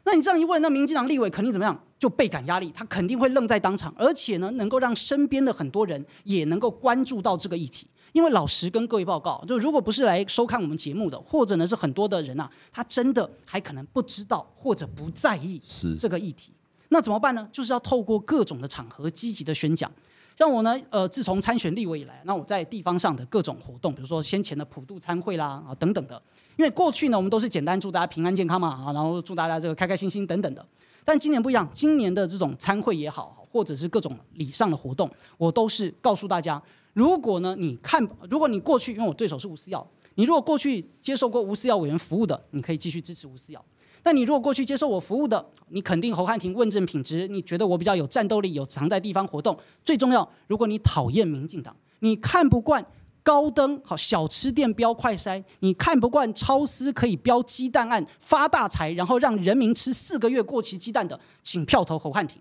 [0.06, 1.78] 那你这样一问，那民进党立委肯定怎么样？
[1.98, 7.86] 就倍感压力，他肯定会愣在当场，而且呢，能够让身边的很多人也能够关注到这个议题。
[8.12, 15.60] 因为老实跟各位报告，就如果不是来收看我们节目的，或者呢是很多的人啊，他真的还可能不知道或者不在意
[15.98, 16.52] 这个议题。
[16.90, 17.48] 那怎么办呢？
[17.50, 19.90] 就是要透过各种的场合积极的宣讲。
[20.36, 26.20] 像我呢，呃，自从参选立委以来，那我在地方上的各种活动，比如说先前的普渡参会啦啊等等的。
[26.56, 30.64] 因为过去呢，我们都是简单祝大家平安健康嘛啊，然后祝大家这个开开心心等等的。
[31.04, 36.62] 但今年不一样，今年的这种参会也好，或者是各种礼上的活动，我都是告诉大家，
[36.94, 43.62] 如果呢你看，如果你过去，因为我对手是吴思耀，你如果过去接受过吴思耀委员服务的，你可以继续支持吴思耀。
[44.02, 49.58] 但你如果过去接受我服务的，你肯定侯汉廷问政品质，你觉得我比较有战斗力，有常在地方活动。
[49.82, 52.86] 最重要，如果你讨厌民进党，你看不惯。
[53.24, 62.38] 高登好，小吃店标快筛，你看不惯超丝可以标鸡蛋案发大财，然后让人民吃四个月过期鸡蛋的，请票投侯汉廷，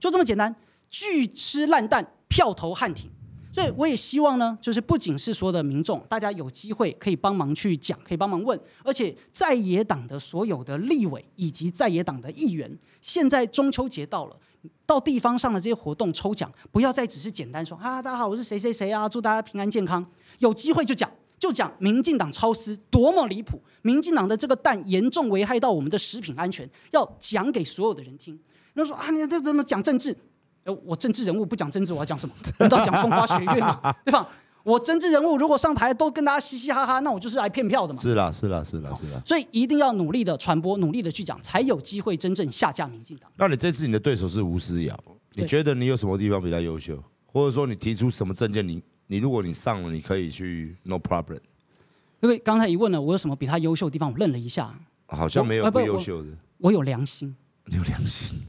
[0.00, 0.56] 就这么简单。
[0.90, 3.10] 拒吃烂蛋，票投汉廷。
[3.54, 14.36] 所以我也希望呢，就是不仅是所有的民众，大家有机会可以帮忙去讲，可以帮忙问，而且在野党的所有的立委以及在野党的议员，现在中秋节到了。
[14.86, 20.04] 到地方上的这些活动抽奖，不要再只是简单说啊，大家好，我是谁谁谁啊，祝大家平安健康。
[20.38, 28.38] 有机会就讲，就讲民进党超丝多么离谱，民进党的这个蛋严重危害到我们的食品安全，要讲给所有的人听。
[28.74, 30.16] 那说啊，你这怎么讲政治？
[30.64, 32.34] 呃，我政治人物不讲政治，我要讲什么？
[32.60, 33.80] 难道讲风花雪月吗？
[34.04, 34.28] 对吧？
[34.64, 38.00] 我政治人物如果上台都跟大家嘻嘻哈哈，那我就是来骗票的嘛。
[38.00, 39.20] 是啦，是啦，是啦，是啦。
[39.26, 43.30] 所以一定要努力的传播，努力的去讲，才有机会真正下架民进党。
[43.36, 44.98] 那你这次你的对手是吴思瑶，
[45.34, 51.40] 你觉得你有什么地方比较优秀，或者说你提出什么证件，你你如果你上了，你可以去 no problem。
[52.20, 54.72] 因为刚才一问了，我有什么比他优秀的地方，我愣了一下，
[55.06, 56.28] 好像没有不优秀的。
[56.28, 57.34] 我，我，我有良心，
[57.66, 58.40] 你有良心。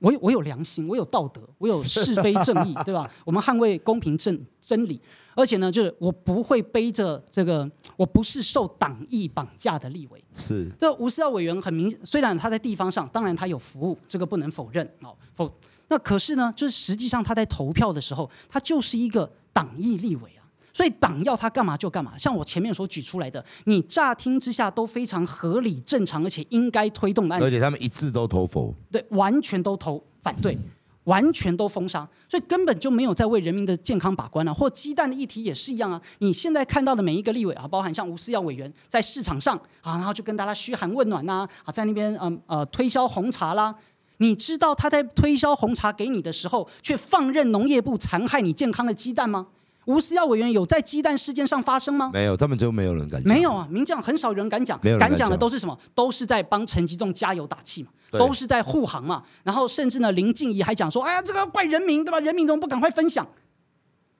[0.00, 3.10] 我有我有良心，我有道德， 我有是非正义， 对吧？
[3.24, 5.00] 我们捍卫公平正真理，
[5.34, 10.22] 而且呢，就是我不会背着这个，我不是受党意绑架的立委。
[10.32, 10.70] 是。
[10.78, 15.16] 这吴思耀委员很明，虽然他在地方上，当然他有服务，这个不能否认哦。
[15.34, 15.52] 否，
[15.88, 20.30] 那可是呢，就是实际上他在投票的时候，他就是一个党意立委。
[20.72, 30.56] 所以党要他干嘛就干嘛，像我前面所举出来的，你乍听之下都非常合理、正常，而且应该推动的案子，而且他们一致都投否，对，完全都投反对，
[31.04, 34.54] 完全都封杀，所以根本就没有在为人民的健康把关了啊。
[34.54, 43.74] 或鸡蛋的议题也是一样啊，你现在看到的每一个立委啊，包含像吴思耀委员在市场上啊，然后就跟大家嘘寒问暖呐，啊，在那边嗯呃推销红茶啦，
[44.18, 49.46] 你知道他在推销红茶给你的时候，却放任农业部残害你健康的鸡蛋吗？
[49.88, 52.10] 吴思耀委员有在鸡蛋事件上发声吗？
[52.12, 53.32] 没有，他们就没有人敢讲。
[53.32, 55.76] 没有啊，民进党很少人敢讲，没有人敢讲，敢讲的都是什么？
[55.94, 59.22] 都是在帮陈吉仲加油打气嘛，都是在护航嘛。
[59.42, 62.20] 然后甚至呢，林静怡还讲说：“哎呀，这个怪人民对吧？
[62.20, 63.26] 人民怎么不赶快分享？”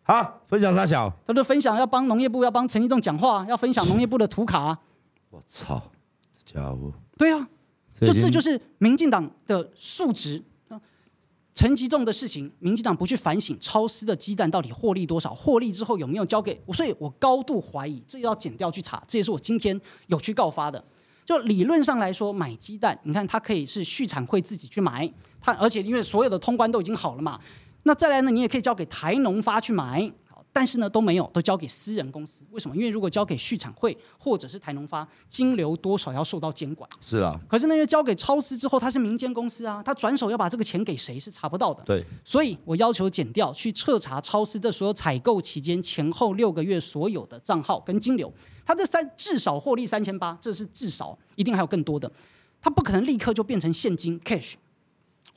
[0.05, 1.12] 好，分享啥小？
[1.27, 4.79] 他就分享要帮农业部，要帮陈吉仲讲话，要分享农业部的图卡啊。
[5.29, 5.83] 我操，
[6.47, 6.91] 这家伙！
[7.19, 7.47] 对啊，
[7.93, 10.43] 就这就是民进党的素质。
[11.59, 15.35] 陈吉仲的事情，民进党不去反省，超丝的鸡蛋到底获利多少？
[15.35, 16.73] 获利之后有没有交给我？
[16.73, 19.03] 所以我高度怀疑，这要剪掉去查。
[19.09, 20.81] 这也是我今天有去告发的。
[21.27, 27.41] 就理论上来说，买鸡蛋，你看它可以是畜产会自己去买，它而且因为所有的通关都已经好了嘛。
[27.83, 30.09] 那再来呢，你也可以交给台农发去买。
[30.59, 32.45] 但是呢都没有，都交给私人公司。
[32.51, 32.75] 为什么？
[32.75, 36.91] 因为如果交给畜产会或者是台农发，金流多少要受到监管。
[37.01, 37.39] 是啊。
[37.49, 41.81] 可是呢，因为交给超市之后，它是民间公司啊，他转手要把这个钱给谁是查不到的。
[41.85, 42.05] 对。
[42.25, 48.33] 所以我要求减掉去彻查超市的所有采购期间前后六个月所有的账号跟金流，
[48.67, 52.11] 他这三至少获利三千八，这是至少，一定还有更多的。
[52.61, 54.55] 他不可能立刻就变成现金 cash。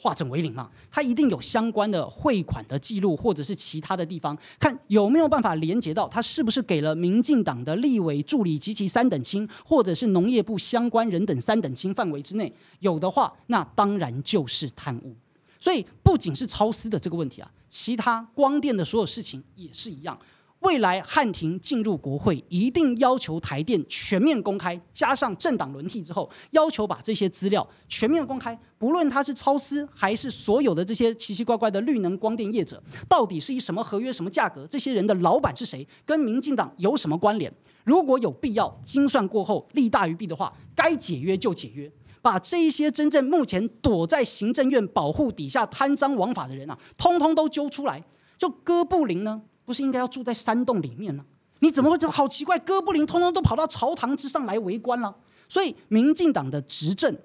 [0.02, 15.16] 化整为零嘛，它一定有相关的汇款的记录，或者是其他的地方，看有没有办法连接到他是不是给了民进党的立委助理及其三等亲，或者是农业部相关人等三等亲范围之内，有的话，那当然就是贪污。
[15.60, 20.18] 所以不仅是超私的这个问题啊，其他光电的所有事情也是一样。
[20.62, 28.58] 未来汉庭进入国会，一定要求台电全面公开，加上政党轮替之后，要求把这些资料全面公开。
[28.78, 34.66] 不论他是超私，还是所有的这些奇奇怪怪的绿能光电业者，到底是以什么合约、什么价格？
[34.68, 35.88] 这些人的老板是谁？
[36.06, 37.52] 跟民进党有什么关联？
[37.84, 41.92] 如果有必要，精算过后利大于弊的话，该解约就解约，
[42.22, 48.04] 把这一些真正目前躲在行政院保护底下贪赃枉法的人啊，通通都揪出来。
[48.38, 49.42] 就哥布林呢？
[49.72, 51.24] 不是应该要住在山洞里面呢？
[51.60, 52.60] 你怎么会这好奇怪？
[52.60, 55.16] 哥布林通通都跑到朝堂之上来围观了。
[55.48, 57.18] 所以，民进党的执政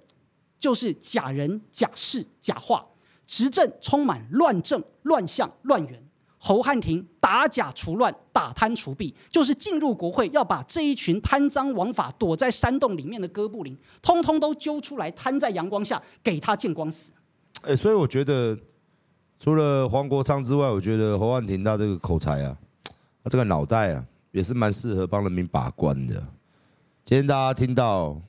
[0.61, 2.87] 就是假人、假事、假话，
[3.27, 6.01] 执政充满乱政、乱象、乱源。
[6.39, 17.11] 侯汉廷打假除乱、打贪除弊，就是进入国会要把这一群贪赃枉法、躲在山洞里面的哥布林，通通都揪出来，摊在阳光下，给他见光死。
[17.63, 18.57] 哎，所以我觉得。
[19.39, 22.57] 除了黄国昌之外，我觉得侯汉廷他这个口才啊，
[23.23, 26.15] 他这个脑袋啊，也是蛮适合帮人民把关的。
[27.05, 28.21] 今天大家听到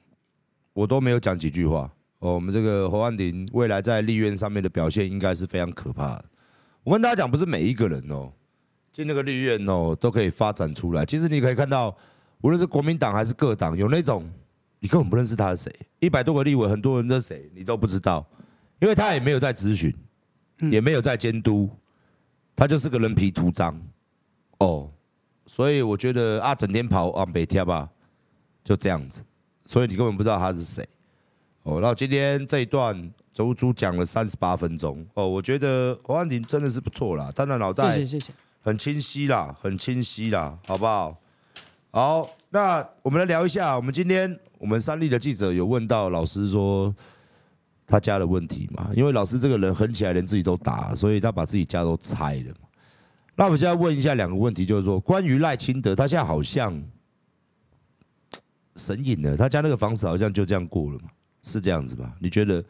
[0.73, 1.89] 我都没有讲几句话
[2.19, 6.25] 哦，我们这个侯汉廷未来在立院上面的表现应该是非常可怕的。
[6.83, 8.31] 我跟大家讲，不是每一个人哦
[8.91, 11.05] 进那个立院哦都可以发展出来。
[11.05, 11.95] 其实你可以看到，
[12.41, 14.29] 无论是国民党还是各党，有那种
[14.79, 18.25] 你根本不认识他是谁，一百多个立委，很多人是谁你都不知道，
[18.79, 19.93] 因为他也没有在咨询。
[20.59, 21.69] 也没有在监督，
[22.55, 23.79] 他就是个人皮图章
[24.57, 24.89] 哦，
[25.45, 27.87] 所以我觉得啊，整天跑往北跳吧，
[28.63, 29.23] 就这样子，
[29.65, 30.87] 所以你根本不知道他是谁
[31.61, 31.79] 哦。
[31.79, 41.15] 然后今天这一段周猪讲了三十八分钟哦，我觉得侯汉廷真的是不错啦，他的脑袋谢谢谢谢，很清晰啦，很清晰啦，好不好？
[41.91, 46.93] 好，那我们来聊一下，我们今天我们三立的记者有问到老师说。
[47.87, 52.67] 他家的问题嘛，因为老师这个人狠起来连自己都打，所以他把自己家都拆了嘛。
[53.35, 56.79] 那我们现在问一下两个问题，就是说关于赖清德，他现在好像
[58.75, 61.09] 神隐了，他家那个房子好像就这样过了嘛，
[61.41, 62.13] 是这样子吧？
[62.19, 62.63] 你觉得？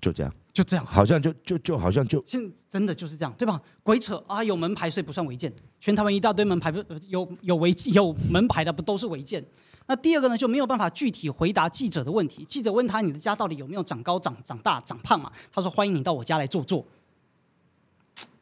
[0.00, 3.62] 就这样，就这样，好像就就就好像就，现真的就是这样，对吧？
[3.84, 4.42] 鬼扯啊！
[4.42, 9.44] 有门牌所以不算违建，全台湾一大堆门牌不有有违有门牌的不都是违建？
[9.86, 12.44] 那第二个呢，就没有办法具体回答记者的问题。
[12.44, 16.84] 记者问他：“你的家到底有没有长高、长长大、长胖嘛？”他说：“欢迎你到我家来坐坐。”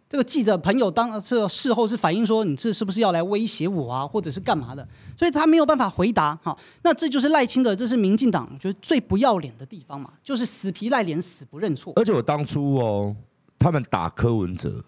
[0.09, 4.87] 这个记者朋友当这事后是反映说：“你这是不是要来威胁我啊，或者是干嘛的？”
[5.17, 6.35] 所以他没有办法回答。
[6.43, 11.93] 哈，那这就是赖清德，这是民进党就是最不要脸的地方嘛，就是死皮赖脸、死不认错。
[11.97, 13.17] 而且我当初哦，
[13.59, 14.85] 他们打柯文哲、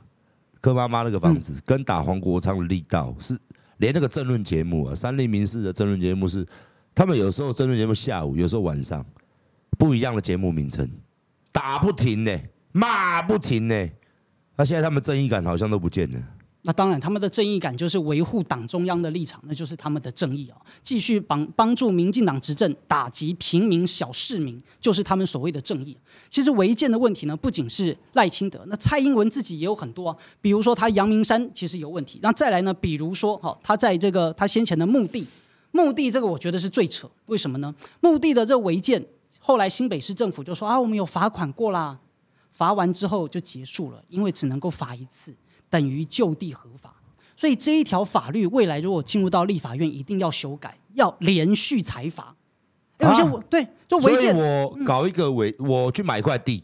[0.60, 3.38] 柯妈妈那个房子，嗯、跟打黄国昌的力道是。
[3.82, 6.46] 连那个政论节目啊，三立民事的政论节目是，
[6.94, 9.04] 他们有时候政论节目下午，有时候晚上，
[9.76, 10.88] 不一样的节目名称，
[11.50, 12.30] 打不停呢，
[12.70, 13.88] 骂不停呢，
[14.54, 16.18] 那现在他们正义感好像都不见了。
[16.64, 20.56] 那当然，他们的正义感就是维护党中央的立场，那就是他们的正义啊！
[20.80, 25.96] 继续帮帮助民进党执政，打击平民小市民，就是他们所谓的正义。
[26.30, 30.16] 其实违建的问题呢，不仅是赖清德，那蔡英文自己也有很多啊。
[30.40, 35.26] 比如说他阳明山其实有问题，那再来呢，比如说哈，他在这个他先前的墓地，
[35.72, 37.74] 墓地这个我觉得是最扯，为什么呢？
[37.98, 39.04] 墓地的这违建，
[39.40, 41.98] 后来新北市政府就说啊，我们有罚款过啦，
[42.52, 45.34] 罚完之后就结束了，因为只能够罚一次。
[45.72, 46.94] 等于就地合法，
[47.34, 52.36] 所以这一条法律未来如果进入到立法院，一定要修改，要连续裁罚。
[52.98, 56.62] 而且我对，就违建，我搞一个违，我去买一块地，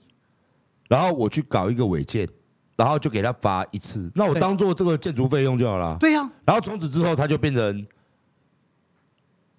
[0.88, 2.28] 然后我去搞一个违建，
[2.76, 5.96] 然后就给他罚一次，那我当做这个建筑费用就好了。
[5.98, 7.86] 对呀，然后从此之后他就变成，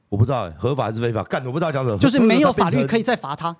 [0.09, 3.57] 我不知道合法还是非法，干我不知道讲什么，就是没有法律可以再罚他。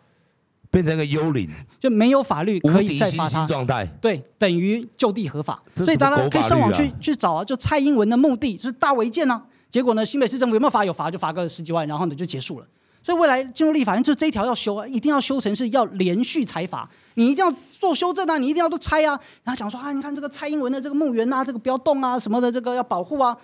[0.71, 1.49] 变成一个幽灵，
[1.79, 3.45] 就没有法律可以再罚他。
[3.47, 5.53] 状态，对，等于就地合法。
[5.53, 9.41] 啊、所以大家可以上网去去找啊，就蔡英文的目的是大违建啊。
[9.69, 10.83] 结果呢，新北市政府有没有罚？
[10.85, 12.65] 有罚，就罚个十几万，然后呢就结束了。
[13.01, 16.87] 所以未来进入立法院，就这一条要修啊，一定要修成是要连续裁罚。
[17.15, 19.19] 你一定要做修正啊，你一定要都拆啊。
[19.43, 23.35] 然后讲说啊，你看这个蔡英文的这个墓园啊，这个不要动啊，什么的，这个要保护啊。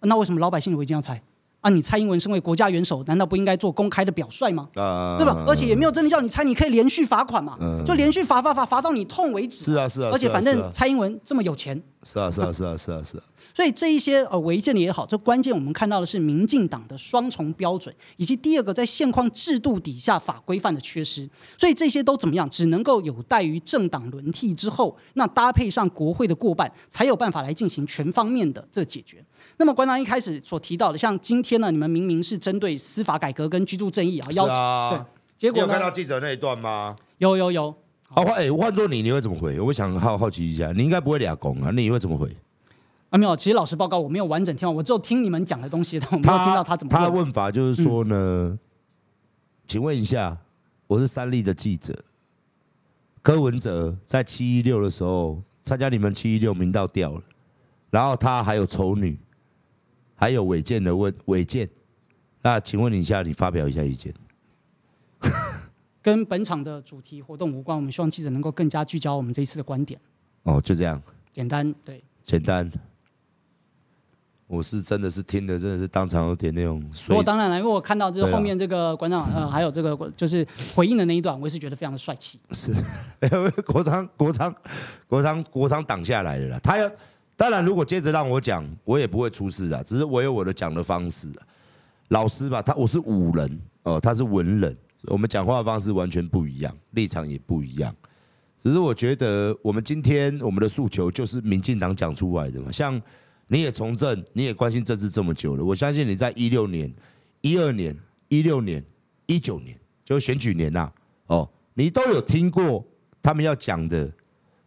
[0.00, 1.22] 那为什么老百姓的违建要拆？
[1.60, 4.68] 啊，你蔡英文身为国家元首，难道不应该做公开的表率吗？
[4.74, 5.44] 啊，对吧？
[5.48, 9.64] 而且也没有真的叫你猜，你可以连续罚款嘛，就连续罚罚罚罚到你痛为止。
[9.64, 10.10] 是啊是啊。
[10.12, 11.82] 而且反正蔡英文这么有钱。
[12.04, 13.24] 是啊是啊是啊是啊是啊。
[13.52, 21.28] 所以这一些呃违建的也好，这关键我们看到的是民进党的双重标准，以及第二个在现况制度底下法规范的缺失。
[21.56, 22.48] 所以这些都怎么样？
[22.50, 29.24] 只能够有待于政党轮替之后，那搭配上国会的过半，才有办法来进行全方面的这个解决。
[29.58, 35.00] 那么馆长一开始所提到的，像今天呢，你们明明是针对司法改革跟居住正义啊，要啊对，
[35.38, 36.94] 结果有看到记者那一段吗？
[37.18, 37.74] 有有有。
[38.08, 39.58] 好，换哎，换做你，你会怎么回？
[39.58, 42.28] 我想好好奇一下，你应该不会俩公啊，你会怎么回？
[43.10, 47.02] 啊，没有，其实老实报告，我没有完整听完，我只有听你们讲的东西，但我没有听到他怎么问。
[47.02, 48.58] 他问法就是说呢，嗯、
[49.66, 50.36] 请问一下，
[50.86, 51.98] 我是三立的记者，
[53.22, 57.22] 柯文哲在七一六的时候参加你们七一六民调掉了，
[57.90, 59.18] 然后他还有丑女，
[60.16, 61.68] 还有违建的问违建，
[62.42, 64.12] 那请问你一下，你发表一下意见。
[66.02, 70.00] 跟本场的主题活动无关，我们希望记者能够更加聚焦我们这一次的观点。
[70.44, 71.00] 哦，就这样，
[71.32, 72.70] 简单，对，简单。
[74.48, 76.80] 我是真的是听的，真的是当场有点那种。
[77.08, 82.38] 不过当然了，因为我看到就是后面这个馆长呃， 还有这个就是回应的那一段，我也是觉得非常的帅气。
[82.52, 82.72] 是，
[83.66, 84.54] 国昌国昌
[85.08, 86.60] 国昌国昌挡下来了啦。
[86.62, 86.88] 他要
[87.36, 89.82] 当然，如果接着让我讲，我也不会出事啊。
[89.82, 91.30] 只是我有我的讲的方式。
[92.08, 97.94] 老师吧，他我是武人哦，他是文人，我们讲话方式完全不一样，立场也不一样。
[98.58, 103.00] 只是我觉得我们今天我们的诉求就是民进党讲出来的嘛，像。
[103.48, 106.92] 你也从政，你也关心政治这么久了，我相信你在一六年、
[107.42, 108.84] 一二年、一六年、
[109.26, 110.90] 一九年，就选举年呐，
[111.28, 112.84] 哦，你都有听过
[113.22, 114.12] 他们要讲的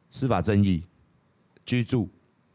[0.09, 0.81] 司法正义、
[1.65, 2.07] 居住、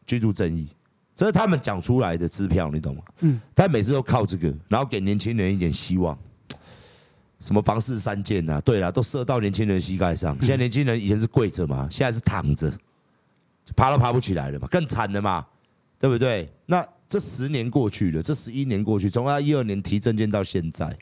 [0.07, 0.69] 居住正义，
[1.15, 3.03] 这是他们讲出来的支票，你懂吗？
[3.21, 6.19] 嗯，他每次都靠这个，然后给年轻人一点希望，
[7.41, 10.37] 什么房市三件呐，对了，都射到年轻人膝盖上。
[10.41, 12.73] 现在年轻人以前是跪着嘛，现在是躺着，
[13.77, 15.47] 爬都爬不起来了嘛，更惨了嘛。
[15.97, 16.47] 对不对？
[16.67, 20.95] 那这十年过去了，这十一年过去，从他一二年提政见到现在，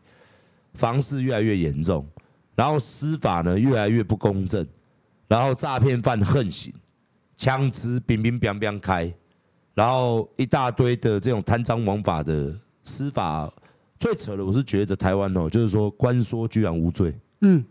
[0.75, 2.07] 房市越来越严重，
[2.55, 4.65] 然后司法呢越来越不公正，
[5.27, 6.73] 然后诈骗犯横行，
[7.37, 9.13] 枪支乒乒乓乓开，
[9.75, 12.55] 然后一大堆的这种贪赃枉法的
[12.85, 13.53] 司法，
[13.99, 17.15] 最扯的我是觉得台湾哦，就是说官说居然无罪。
[17.41, 17.65] 嗯，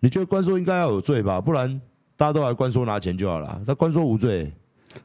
[0.00, 1.40] 你觉得官说应该要有罪吧？
[1.40, 1.80] 不然
[2.16, 3.62] 大家都来官说拿钱就好了。
[3.66, 4.52] 那官说无罪。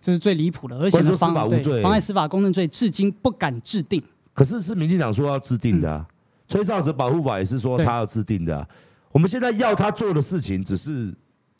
[0.02, 1.48] 这是最离谱的，而且是妨碍
[1.84, 4.02] 妨碍司法公正罪，至今不敢制定。
[4.34, 6.08] 可是是民进党说要制定的啊，
[6.48, 8.68] 吹哨者保护法也是说他要制定的啊。
[9.12, 11.14] 我们现在要他做的事情，只是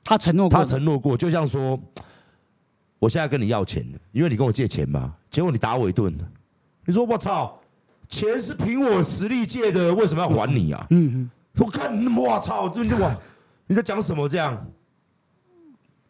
[0.04, 1.80] 他承诺过，他承诺过，就像说，
[3.06, 6.12] 我现在跟你要钱了，因为你跟我借钱嘛，结果你打我一顿，
[6.86, 7.62] 你说我操，
[8.10, 10.88] 钱是凭我实力借的，为什么要还你啊？
[10.90, 11.32] 嗯嗯，
[11.64, 13.16] 我看你我操，这这哇，
[13.68, 14.28] 你在讲什么？
[14.28, 14.66] 这样，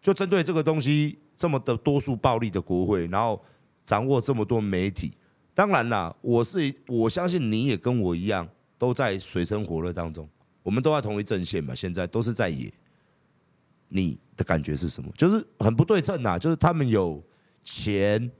[0.02, 1.20] 就针对这个东西。
[1.38, 3.44] 这么的多数暴力的国会，然后
[3.84, 5.12] 掌握这么多媒体，
[5.54, 10.26] 当然啦，我是我相信你也跟我一样，都在水深火热当中，
[10.64, 12.72] 我们都在同一阵线嘛，现在都是在野。
[13.90, 15.10] 你的感觉是什么？
[15.18, 17.24] 就是很不对称呐，就是他们有
[17.64, 18.32] 钱，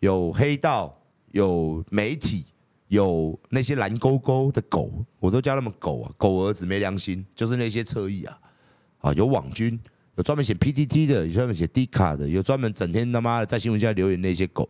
[0.00, 0.96] 有黑道，
[1.32, 2.44] 有媒体，
[2.88, 8.38] 有那些蓝勾勾的狗，我都叫他们狗啊，狗儿子没良心，就是那些侧翼啊，
[8.98, 9.78] 啊，有网军。
[10.16, 14.68] 有专门写 PTT 的，有专门写 D 卡的，有专门整天他妈的在新闻下留言那些狗，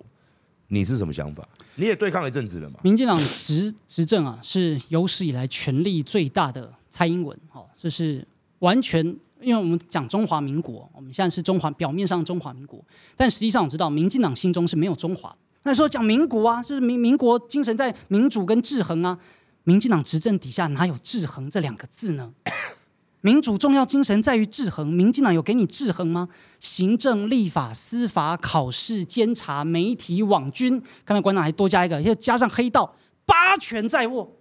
[0.69, 1.49] 你是什么想法？
[1.75, 2.79] 你也对抗一阵子了嘛？
[2.85, 8.25] 民进党执执政啊，是有史以来权力最大的蔡英文，哦，这是
[8.61, 12.85] 完全，因为我们讲中华民国，我们现在是中华表面上中华民国，
[13.17, 15.35] 但实际上我知道民进党心中是没有中华。
[15.63, 19.19] 那说讲民国啊，就是民民国精神在民主跟制衡啊，
[19.65, 22.33] 民进党执政底下哪有制衡这两个字呢？
[23.23, 26.31] 民主重要精神在于制衡，民进党有给你制衡吗？
[26.59, 32.95] 行政、立法、司法、考试、监察、媒体、网军，刚才馆长还多加一个，要加上黑道，
[33.27, 34.37] 八权在握，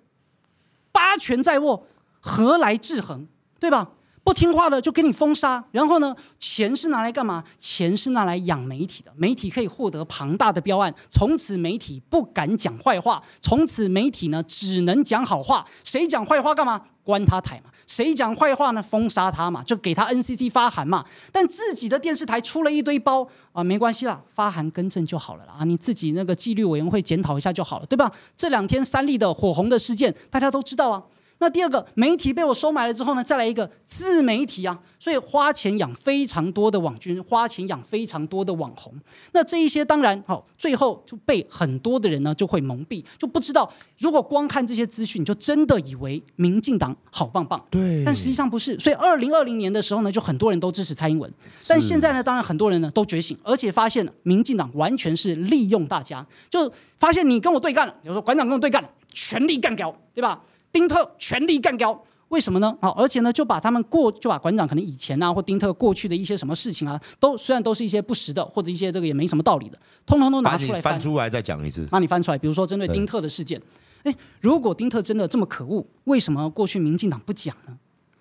[0.93, 1.85] 八权在握，
[2.21, 3.27] 何来制衡？
[3.59, 3.91] 对吧？
[4.23, 7.43] 不听话的就给你封杀，然后呢，钱是拿来干嘛？
[7.57, 16.81] 钱是拿来养媒体的，媒体可以获得庞大的标案，从此媒体不敢讲坏话，从此媒体呢只能讲好话，谁讲坏话干嘛？
[17.03, 18.83] 关他台嘛，谁讲坏话呢？
[18.83, 21.03] 封杀他嘛，就给他 NCC 发函嘛。
[21.31, 25.55] 但自己的电视台出了一堆包啊，没关系啦，发函更正就好了啦。
[25.59, 28.11] 啊，你自己那个纪律委员会检讨一下就好了，对吧？
[28.37, 31.01] 这两天三立的火红的事件，大家都知道啊。
[31.39, 38.93] 那第二个媒体被我收买了之后呢，再来一个自媒体啊，所以花钱养非常多的网军，花钱养非常多的网红。
[39.31, 43.71] 那这一些当然好，最后就被很多的人呢就会蒙蔽，就不知道。
[43.97, 47.65] 如果光看这些资讯，就真的以为民进党好棒棒。
[47.69, 48.77] 对，但实际上不是。
[48.77, 51.31] 所以二零二零年的时候呢，就很多人都支持蔡英文。
[51.67, 60.41] 但现在呢，当然很多人呢都觉醒，而且发现了民进党完全是利用大家，就发现你跟我对干了，比如说馆长跟我对干了，全力干掉，对吧？
[60.71, 62.77] 丁特全力干掉，为什么呢？
[62.81, 71.87] 好，而且呢，就把他们过就把馆长可能以前啊或丁特过去的一些什么事情啊，都虽然都是一些不实的或者一些这个也没什么道理的，通通都拿出来翻，翻出来再讲一次。
[71.91, 73.61] 那你翻出来，比如说针对丁特的事件，
[74.03, 77.77] 哎，如果丁特真的这么可恶，为什么过去民进党不讲呢？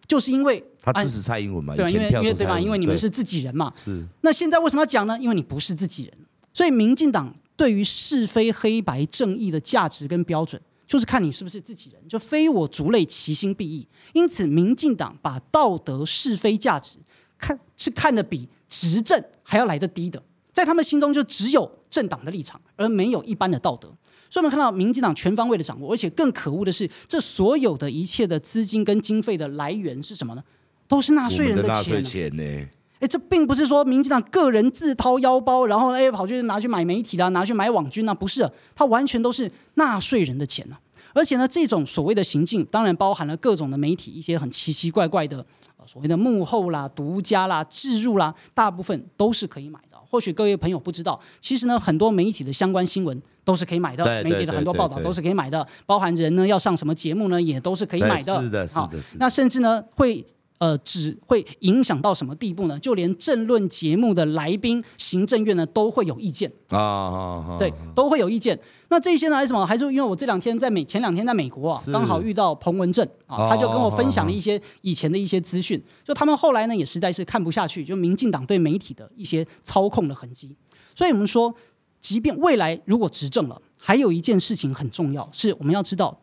[0.07, 2.59] 就是因为他支持蔡英文嘛，对，因为因为对吧？
[2.59, 3.71] 因为你们是自己人嘛。
[3.77, 4.03] 是。
[4.23, 5.19] 那现在为什么要讲呢？
[5.21, 6.15] 因为你不是自己人，
[6.55, 10.59] 所以民进党对于是非黑白正义的价值跟标准。
[10.89, 13.87] 就是看你是不是自己人，就非我族类，其心必异。
[14.15, 16.99] 因此，民进党把道德是非价值
[17.39, 20.21] 看是看得比执政还要来得低的，
[20.51, 23.95] 在他们心中就只有政党的立场，而没有一般的道德。
[24.31, 30.43] 所以，我们看到民进党全方位的掌握，而且更可恶的是，这所有的一切的资金跟经费的来源是什么呢？
[30.87, 31.69] 都是纳税人的钱。
[31.69, 32.69] 纳税钱呢？
[33.01, 40.77] 哎，这并不是说民进党个人自掏腰包，然后哎跑去拿去买媒体啦，拿去买网军啊，不是，它完全都是纳税人的钱呢。
[41.15, 45.45] 而且呢，这种所谓的行径，当然包含了各种的媒体一些很奇奇怪怪的，
[45.87, 49.99] 所谓的幕后啦、独家啦、置入啦，大部分都是可以买的。
[50.11, 58.43] 或许各位朋友不知道，其实呢，很多媒体的相关新闻都是可以买的，媒体的很多报道都是可以买的，包含人呢要上什么节目呢，也都是可以买的。
[58.43, 59.17] 是的，是的，是的。
[59.21, 60.25] 那甚至呢会。
[60.59, 62.77] 呃，只会影响到什么地步呢？
[62.81, 68.59] 就连政论节目的来宾，行政院呢都会有意见啊，对，都会有意见。
[68.89, 69.65] 那这些呢，还是什么？
[69.65, 75.81] 还是因为我这两天在美，前两天在美国啊，刚好遇到彭文正啊，他就跟我分享了一些以前的一些资讯。
[76.05, 80.57] 就他们后来呢，也实在是看不下去，就民进党对媒体的一些操控的痕迹。
[80.97, 81.55] 所以我们说，
[82.01, 86.21] 即便未来如果执政了，还有一件事情很重要，是我们要知道，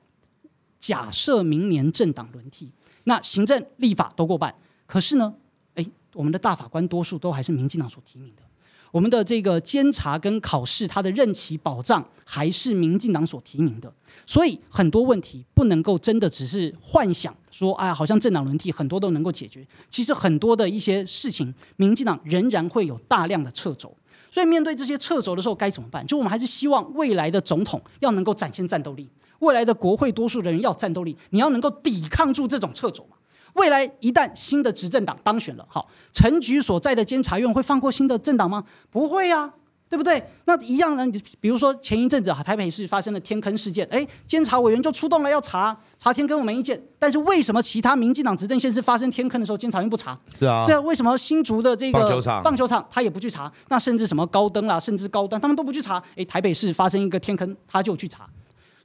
[0.77, 2.71] 假设明年政党轮替。
[3.06, 4.53] 那行政、立法都过半，
[4.86, 5.34] 可是呢，
[5.76, 8.43] 诶，我们的大法官多数都还是民进党所提名的，
[8.91, 13.93] 我们的这个监察跟考试，它的任期保障还是民进党所提名的，
[14.26, 23.95] 所以很多问题不能够真的只是幻想说，哎，好像政党轮替很多都能够解决，其实很多的一些事情，民进党仍然会有大量的掣肘，
[24.32, 26.06] 所以面对这些掣肘的时候该怎么办？
[26.08, 29.08] 就我们还是希望未来的总统要能够展现战斗力。
[29.39, 33.17] 未来的国会多数的人要战斗力，你要能够抵抗住这种掣肘嘛。
[33.53, 38.65] 未来一旦新的执政党当选了，好，陈局所在的监察院会放过新的政党吗？
[38.91, 39.53] 不会呀、啊，
[39.88, 40.21] 对不对？
[40.43, 41.05] 那一样呢？
[41.39, 46.77] 比如说前一阵子台北市发生了天坑事件，哎，监察委员就出动了要查查天坑，我没意见。
[46.99, 50.19] 但是为什么其他民进党执政县市发生天坑的时候，监察院不查？
[50.38, 53.49] 是啊，对啊，为什么新竹的这个棒球场棒球场他也不去查？
[53.69, 56.03] 那甚至什么高登啦，甚至高端他们都不去查？
[56.17, 58.27] 哎，台北市发生一个天坑，他就去查。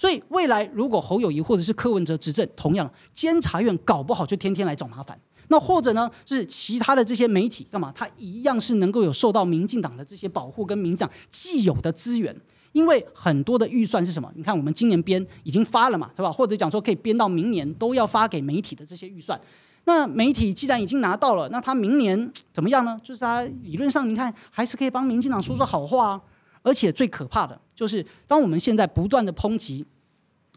[0.00, 5.20] 所以未来如果侯友谊或者是柯文哲执政，同样监察院搞不好就天天来找麻烦。
[5.48, 7.92] 那或者呢，是其他的这些媒体干嘛？
[7.94, 12.34] 他一样是能够有受到民进党的这些保护跟民进党既有的资源。
[12.72, 14.32] 因为很多的预算是什么？
[14.36, 16.32] 你看我们今年编已经发了嘛，对吧？
[16.32, 19.38] 或者讲说可以编到明年都要发给媒体的这些预算。
[19.84, 22.98] 那媒体既然已经拿到了，那他明年怎么样呢？
[23.04, 26.22] 就是他理论上你看还是可以帮民进党说说好话啊。
[26.62, 29.84] 而且最可怕的就是，当我们现在不断的抨击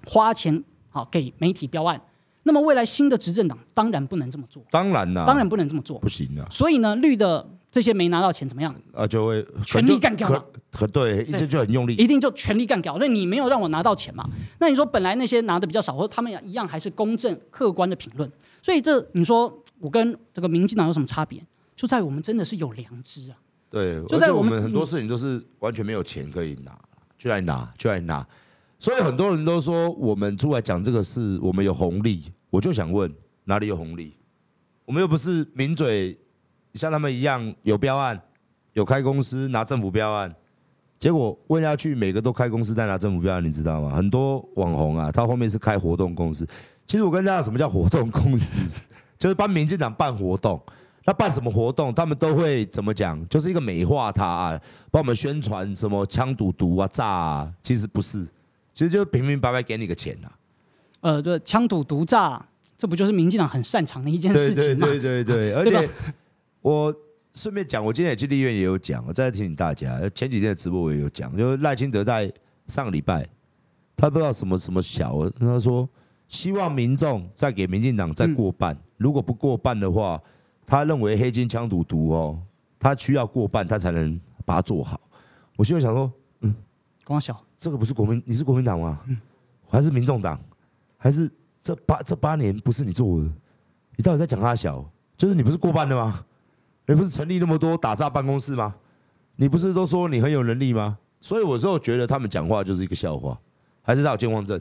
[0.05, 2.01] 花钱好给媒体标案，
[2.43, 4.61] 那么未来新的执政党当然不能这么做。
[4.69, 6.45] 当然了，当然不能这么做，不行啊。
[6.51, 8.75] 所以呢，绿的这些没拿到钱怎么样？
[8.93, 10.43] 啊，就会全力干掉嘛。
[10.71, 12.97] 可对，一直就很用力，一定就全力干掉。
[12.99, 14.27] 那你没有让我拿到钱嘛？
[14.59, 18.29] 那你说本来那些拿的比较少，或者他们一样还是公正客观的评论。
[18.61, 21.41] 所以这你说我跟这个民进党有什么差别？
[21.75, 23.37] 就在于我们真的是有良知啊。
[23.73, 26.77] 对，而且我们很多事情都是完全没有钱可以拿，
[27.17, 28.23] 就来拿，就来拿。
[28.77, 32.31] 所以很多人都说我们出来讲这个事，我们有红利。
[32.51, 33.11] 我就想问，
[33.45, 34.15] 哪里有红利？
[34.85, 36.15] 我们又不是名嘴，
[36.75, 38.21] 像他们一样有标案，
[38.73, 40.31] 有开公司拿政府标案。
[40.99, 43.95] 结果问下去，每个都开公司在拿政府标案，你知道吗？
[43.95, 46.47] 很多网红啊，他后面是开活动公司。
[46.85, 48.79] 其实我跟大家讲，什么叫活动公司？
[49.17, 50.61] 就是帮民进党办活动。
[51.05, 53.27] 那办什么活动，他们都会怎么讲？
[53.27, 58.25] 就是一个美化他啊，帮我们宣传什么枪赌毒啊、炸啊，其实不是，
[58.73, 60.39] 其实就是平平白白给你个钱呐、啊。
[61.01, 62.45] 呃，对，枪赌毒炸，
[62.77, 64.87] 这不就是民进党很擅长的一件事情吗？
[64.87, 65.89] 对对对对对， 而且
[66.61, 66.95] 我
[67.33, 72.31] 顺便讲，我今天也去立院也有讲，我再提醒大家，前几天的直播我也有讲，就是赖清德在
[72.67, 73.27] 上个礼拜，
[73.97, 75.87] 他不知道什么什么小，他说。
[76.29, 80.19] 希望民众再给民进党再过半，如果不过半的话，
[80.65, 82.39] 他认为黑金枪毒毒哦，
[82.79, 84.99] 他需要过半，他才能把它做好。
[85.55, 86.11] 我现在想说，
[86.41, 86.55] 嗯，
[87.03, 88.99] 光小，这个不是国民，你是国民党吗？
[89.07, 89.17] 嗯，
[89.69, 90.39] 还是民众党？
[90.97, 91.29] 还是
[91.61, 93.29] 这八这八年不是你做的？
[93.95, 94.83] 你到底在讲他小？
[95.17, 96.25] 就是你不是过半的吗？
[96.85, 98.75] 你不是成立那么多打诈办公室吗？
[99.35, 100.97] 你不是都说你很有能力吗？
[101.19, 103.39] 所以我就觉得他们讲话就是一个笑话，
[103.81, 104.59] 还是他有健忘症，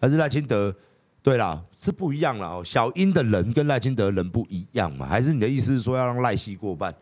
[0.00, 0.74] 还是赖清德？
[1.22, 2.60] 对啦，是不一样啦。
[2.64, 5.06] 小英的人跟赖清德的人不一样嘛？
[5.06, 6.92] 还是你的意思是说要让赖系过半，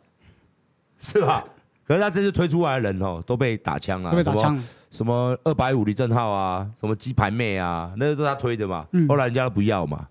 [0.98, 1.42] 是吧？
[1.86, 4.62] 可是他这次推出来的人哦，都被打枪啊，被打枪。
[4.90, 8.86] 什么二百五李正浩啊，什么鸡排妹啊，那些都是他推的嘛。
[9.08, 10.06] 后来人家都不要嘛。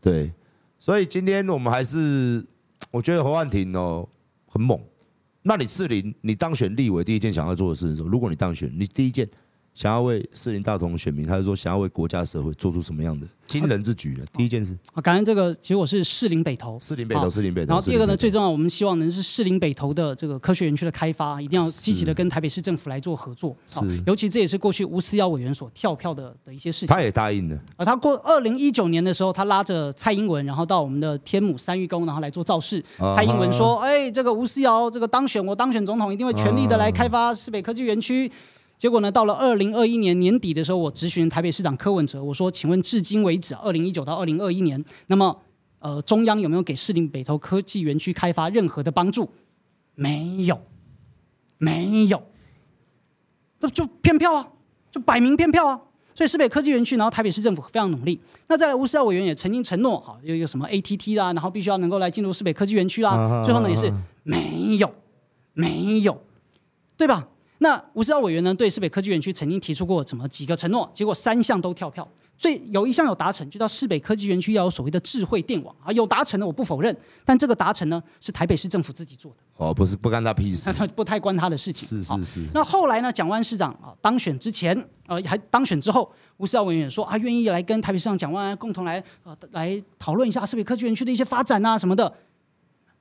[0.00, 0.32] 对，
[0.78, 2.46] 所以今天我们还是，
[2.92, 4.08] 我觉得侯汉廷哦
[4.46, 4.80] 很猛。
[5.42, 8.08] 那你士林，你当选立委第一件想要做的事是什么？
[8.08, 9.28] 如果你当选，你第一件。
[9.74, 14.24] 想要为士林大同选民，还是说想要为国家社会做出什么样的惊人之举呢？
[14.36, 17.68] 第一件事啊，感恩这个，其实我是士林北投，士林北投，士林北投。
[17.68, 23.56] 然后第二个呢，最重要，我们希望能是士林北投的这个科学园区的开发，一定要积极的跟台北市政府来做合作。
[23.66, 26.88] 是，尤其这也是过去吴思瑶委员所跳票的的一些事情。
[26.88, 27.56] 他也答应了。
[27.76, 32.84] 啊，他过二零一九年的时候，他拉着蔡英文，然后到我们的天母三育宫，然后来做造势。
[33.16, 38.30] 蔡英文说：“哎，这个吴思瑶这个当选，我当选总统，一定会全力的来开发士北科技园区。”
[38.80, 45.38] 结果呢，到了二零二一年年底的时候，我咨询台北市长柯文哲，我说：“请问至今为止，二零一九到二零二一年，那么
[45.80, 49.28] 呃，中央有没有给士林北投科技园区开发任何的帮助？
[49.96, 50.58] 没有，
[51.58, 52.22] 没有，
[53.58, 54.48] 那就骗票啊，
[54.90, 55.78] 就摆明骗票啊！
[56.14, 58.18] 所以市北科技园区，然后台北市政府非常努力。
[58.48, 63.42] 那再来，吴思瑶委员也曾经承诺，好，有一个什么 ATT 啦，然后必须要能够来进入市北科技园区啦。
[63.44, 64.90] 最后呢，也是没有，
[65.52, 66.24] 没有，
[66.96, 67.28] 对吧？”
[67.62, 72.06] 那吴思瑶委员呢，对市北科技园区曾经提出过怎么几个承诺，结果三项都跳票。
[72.38, 81.86] 最有一项有达成，就到市北科技园区要有所谓的智慧电网啊，有达成的我不否认，但这个达成呢是台北市政府自己做的哦，不是不干他屁事，不太关他的事情。
[81.86, 82.46] 是是是。
[82.54, 84.74] 那后来呢，蒋万市长啊当选之前，
[85.06, 92.10] 呃还当选之后，吴思瑶委员也说啊愿意来跟台北市长蒋万安共同来呃来讨论一下市北科技园区的一些发展啊什么的，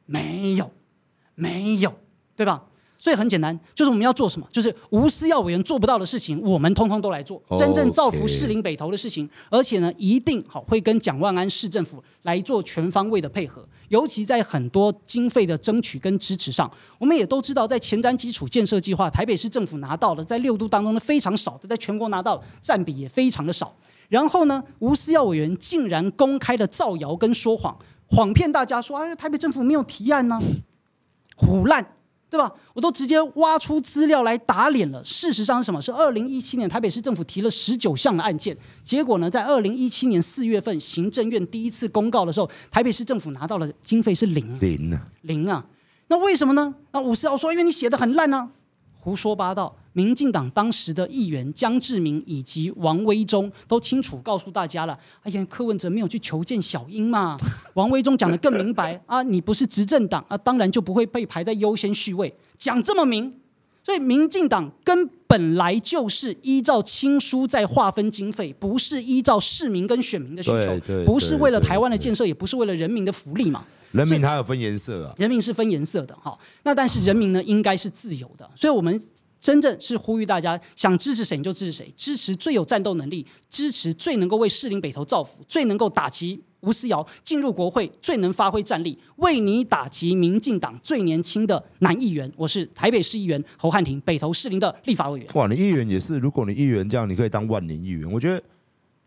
[0.05, 0.69] 没有
[1.35, 1.93] 没有，
[2.35, 2.65] 对吧？
[2.99, 9.27] 所以很简单，就是我们要做什么，就是无私要委员做不到的事情，我们通通都来做，真正造福士林北投的事情。
[9.49, 23.73] 而且呢，一定好会跟蒋万安市政府来做全方位的配合，尤其在很多经费的争取跟支持上，我们也都知道，在前瞻基础建设计划，台北市政府拿到的，在六都当中呢非常少的，在全国拿到占比也非常的少。
[24.09, 27.77] 然后呢，吴思耀委员竟然公开的造谣跟说谎，
[28.07, 30.41] 谎骗大家说，哎，台北政府没有提案呢、啊，
[31.37, 31.95] 唬烂。
[32.29, 32.51] 对吧？
[32.73, 35.03] 我都直接挖出资料来打脸了。
[35.03, 35.81] 事实上是什么？
[35.81, 45.65] 是二零一七年台北市政府提了十九项的案件，结果呢，在二零一七年四月份行政院第一次公告的时候，台北市政府拿到了经费是零零啊零啊。
[46.07, 46.75] 那为什么呢？
[46.91, 48.49] 那吴思瑶说，因为你写的很烂呢、啊。
[49.01, 49.73] 胡说八道！
[49.93, 54.97] 民进党当时的议员江志明以及王威忠都清楚告诉大家了。
[55.23, 57.37] 哎呀，柯文哲没有去求见小英嘛？
[57.73, 62.33] 王威忠讲得更明白啊，你不是执政党啊，当然就不会被排在优先序位。
[62.57, 63.33] 讲这么明，
[63.83, 73.65] 所以民进党根本来就是依照亲书在划分经费，不是依照市民跟选民的需求，不是为了台湾的建设，也不是为了人民的福利嘛。
[73.91, 76.37] 人民还有分颜色啊，人民是分颜色的哈。
[76.63, 78.49] 那但是人民呢，应该是自由的。
[78.55, 79.01] 所以，我们
[79.39, 92.31] 真正是呼吁大家，想支持谁你就支持谁，支持最有战斗能力，支持最能够为士林北投造福，最能够打击吴思瑶进入国会，最能发挥战力，为你打击民进党最年轻的男议员。
[92.35, 95.27] 我是台北市议员侯汉廷，北投士林的立法委员。
[95.33, 98.11] 哇，你议员也是，如果你议员这样，你可以当万年议员。
[98.11, 98.43] 我觉得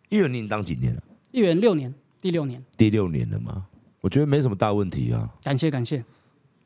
[0.08, 1.02] 议员你当几年了？
[1.30, 3.66] 议员六年，第六年，第六年了吗？
[4.02, 5.32] 我觉得没什么大问题啊。
[5.42, 6.04] 感谢感谢。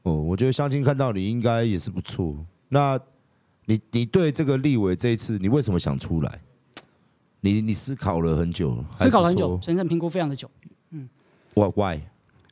[0.02, 2.34] 哦，我觉得相亲看到你应该也是不错。
[2.68, 2.98] 那
[3.66, 6.40] 你你对这个立委这一次，你为什么想出来？
[7.42, 10.50] 你你思考了很久，思考了很久，审慎评估非常的久。
[10.90, 11.08] 嗯。
[11.54, 12.00] Why why？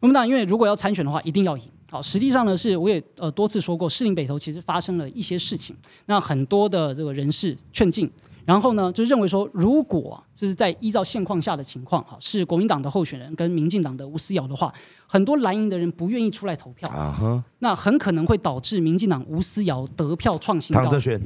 [0.01, 1.65] 我们当然因为如果要参选的话，一定要赢。
[1.91, 5.75] 好，实际上呢是我也呃多次说过，士林北投其实发生了一些事情，
[6.07, 8.11] 那很多的这个人士劝进。
[8.47, 14.73] 然后呢，就认为说，如果就是在依照现况下的情况，哈，是国民党的候选人跟民进党的吴思瑶的话，
[15.07, 17.43] 很多蓝营的人不愿意出来投票，uh huh.
[17.61, 20.83] 那很可能会导致民进党吴思瑶得票创新高。
[20.83, 21.21] 躺着选，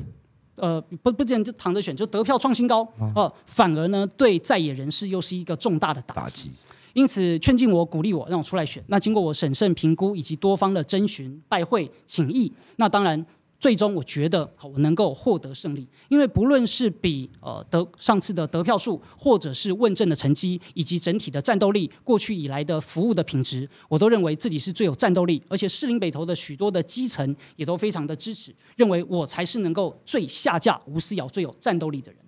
[0.55, 3.33] 呃，不不见就躺着选，就得票创新高，呃，uh.
[3.47, 6.21] 反而呢，对在野人士又是一个重大的打击。
[6.21, 6.51] 打击。
[6.95, 8.83] 因此，劝进我，鼓励我，让我出来选。
[8.87, 13.27] 那经过我审慎评估以及多方的征询、拜会、请益，那当然。
[13.61, 32.21] 最终我觉得，我能够获得胜利，因为不论是比呃得上次的得票数，或者是问政的成绩，以及整体的战斗力，过去以来的服务的品质，我都认为自己是最有战斗力，而且士林北投的许多的基层也都非常的支持，认为我才是能够最下架吴思瑶最有战斗力的人。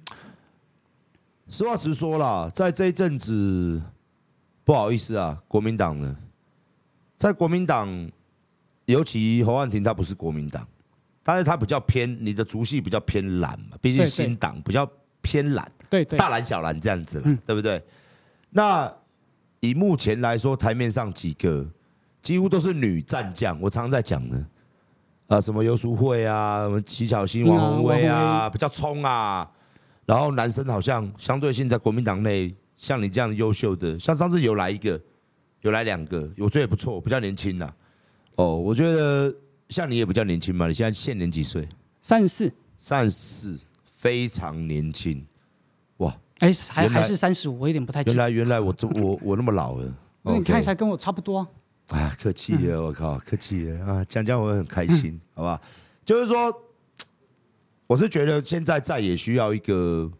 [1.46, 3.80] 实话实说啦，在这一阵子，
[4.64, 6.16] 不好意思啊，国民党呢，
[7.16, 8.10] 在国民党，
[8.86, 10.66] 尤其侯汉廷他不是国民党。
[11.22, 14.90] 但是他比较偏，你的族系比较偏蓝嘛，毕竟新党比较
[15.20, 17.80] 偏蓝，对对，大蓝小蓝这样子了，对不对？
[18.48, 18.90] 那
[19.60, 21.68] 以目前来说，台面上几个
[22.22, 24.46] 几乎都是女战将，我常常在讲呢，
[25.28, 29.48] 啊，什么游淑慧啊，什么齐巧欣、王宏威啊，比较冲啊。
[30.06, 34.98] 然后男生好像相对性在国民党内，像你这样优秀的，像上次有来一个，
[35.60, 37.70] 有来两个，我觉得也不错，比较年轻呐。
[38.36, 39.32] 哦，我觉得。
[39.70, 41.66] 像你也比较年轻嘛，你现在现年几岁？
[42.02, 45.24] 三十四，三十四，非常年轻，
[45.98, 46.14] 哇！
[46.40, 48.14] 哎，还还是三十五，我有点不太记得。
[48.14, 51.48] 原来原来我这我 我那么老了，那你看起来跟我差不多啊。
[51.88, 54.04] 啊，客气了，我靠，客气了啊！
[54.04, 55.60] 讲讲我很开心，好吧？
[56.04, 56.52] 就是说，
[57.86, 60.10] 我是觉得现在再也需要一个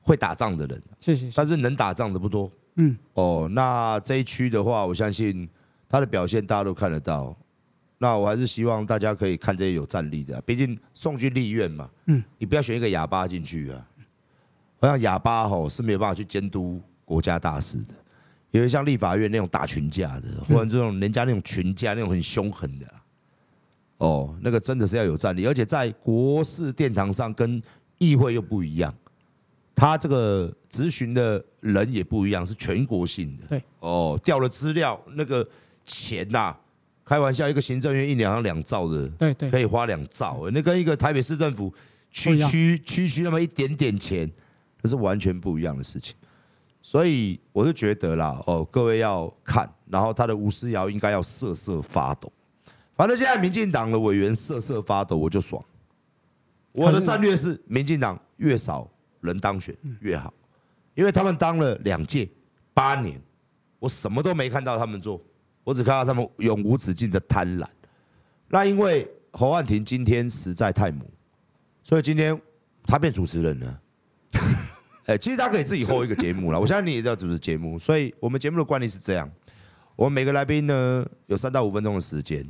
[0.00, 1.30] 会打仗的人，谢谢。
[1.34, 2.96] 但是能打仗的不多，嗯。
[3.14, 5.48] 哦，那这一区的话，我相信
[5.88, 7.36] 他的表现大家都看得到。
[8.02, 13.86] 那我还是希望大家可以看这些有战力的、啊，毕竟送去立院嘛，嗯，你不要选一个哑巴进去啊。
[14.80, 17.94] 好像哑巴吼是没有办法去监督国家大事的，
[18.50, 22.86] 因为像立法院那种打群架的，或者这种人家那种群架那种很凶狠的，
[23.98, 27.62] 哦，那个真的是要有战力，而且在国事殿堂上跟
[27.98, 28.92] 议会又不一样，
[29.76, 35.48] 他这个咨询的人也不一样，是全国性的，对，哦，调了资料那个
[35.86, 36.58] 钱呐、啊。
[37.04, 41.72] 开玩笑，一个行政院一年要两兆的，对对，可以花两兆，那跟一个台北市政府
[42.10, 44.30] 区区区区那么一点点钱，
[44.80, 46.14] 那是完全不一样的事情。
[46.80, 52.32] 所以我就觉得啦，哦，各位要看，然后他的吴思瑶应该要瑟瑟发抖。
[52.94, 55.62] 反正现在民进党的委员瑟瑟发抖，我就爽。
[56.72, 58.88] 我的战略是，民进党越少
[59.20, 60.32] 人当选越好，
[60.94, 62.28] 因为他们当了两届
[62.74, 63.20] 八年，
[63.78, 65.20] 我什么都没看到他们做。
[65.64, 67.66] 我只看到他们永无止境的贪婪。
[68.48, 71.06] 那因为侯汉廷今天实在太猛，
[71.82, 72.38] 所以今天
[72.84, 73.80] 他变主持人了。
[75.06, 76.60] 哎，其实他可以自己 hold 一个节目了。
[76.60, 79.30] 我相信你也知道主持节目，所以我们节目的惯例是这样：
[79.96, 82.46] 我们每个来宾呢有三到五分钟的时间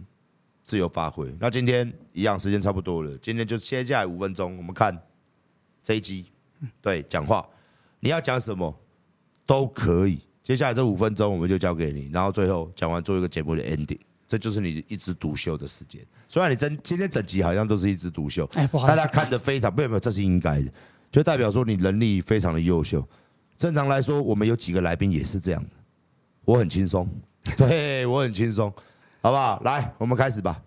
[0.62, 1.34] 自由发挥。
[1.40, 4.96] 那今天一样，时间差不多了，今天就接下来五分钟，我们看
[5.82, 6.26] 这一集，
[6.82, 7.48] 对，讲话，
[8.00, 8.78] 你要讲什么
[9.46, 10.18] 都可以。
[10.42, 16.00] 接下来这五分钟我们就交给你，然后最后讲完做一个节目的 ending，这就是你一枝独秀的时间。
[16.28, 20.72] 虽然你真今天整集好像都是一枝独秀，哎，不好意思，大家看的非常，没有没有，这是应该的，
[21.10, 23.06] 就代表说你能力非常的优秀。
[23.56, 25.70] 正常来说，我们有几个来宾也是这样的，
[26.44, 27.08] 我很轻松，
[27.56, 28.72] 对我很轻松，
[29.20, 29.60] 好不好？
[29.64, 30.60] 来，我们开始吧。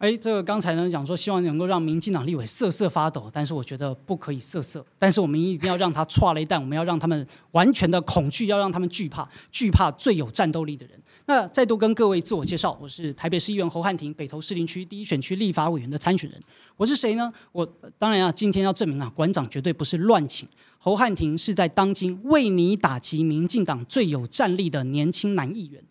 [0.00, 10.98] 哎，这个刚才呢讲说，希望能够让民进党立委瑟瑟发抖，但是我觉得不可以瑟瑟，但是我们一定要让他剉咧等，我们要让他们完全的恐惧，要让他们惧怕，惧怕最有战斗力的人。
[11.26, 16.40] 那再度跟各位自我介绍，我是台北市议员侯汉廷，北投士林区第一选区立法委员的参选人。
[16.78, 17.30] 我是谁呢？
[17.52, 20.48] 我当然啊，今天要证明啊，馆长绝对不是乱请。
[20.78, 25.84] 侯汉廷是在当今为你打击民进党最有战力的年轻男议员。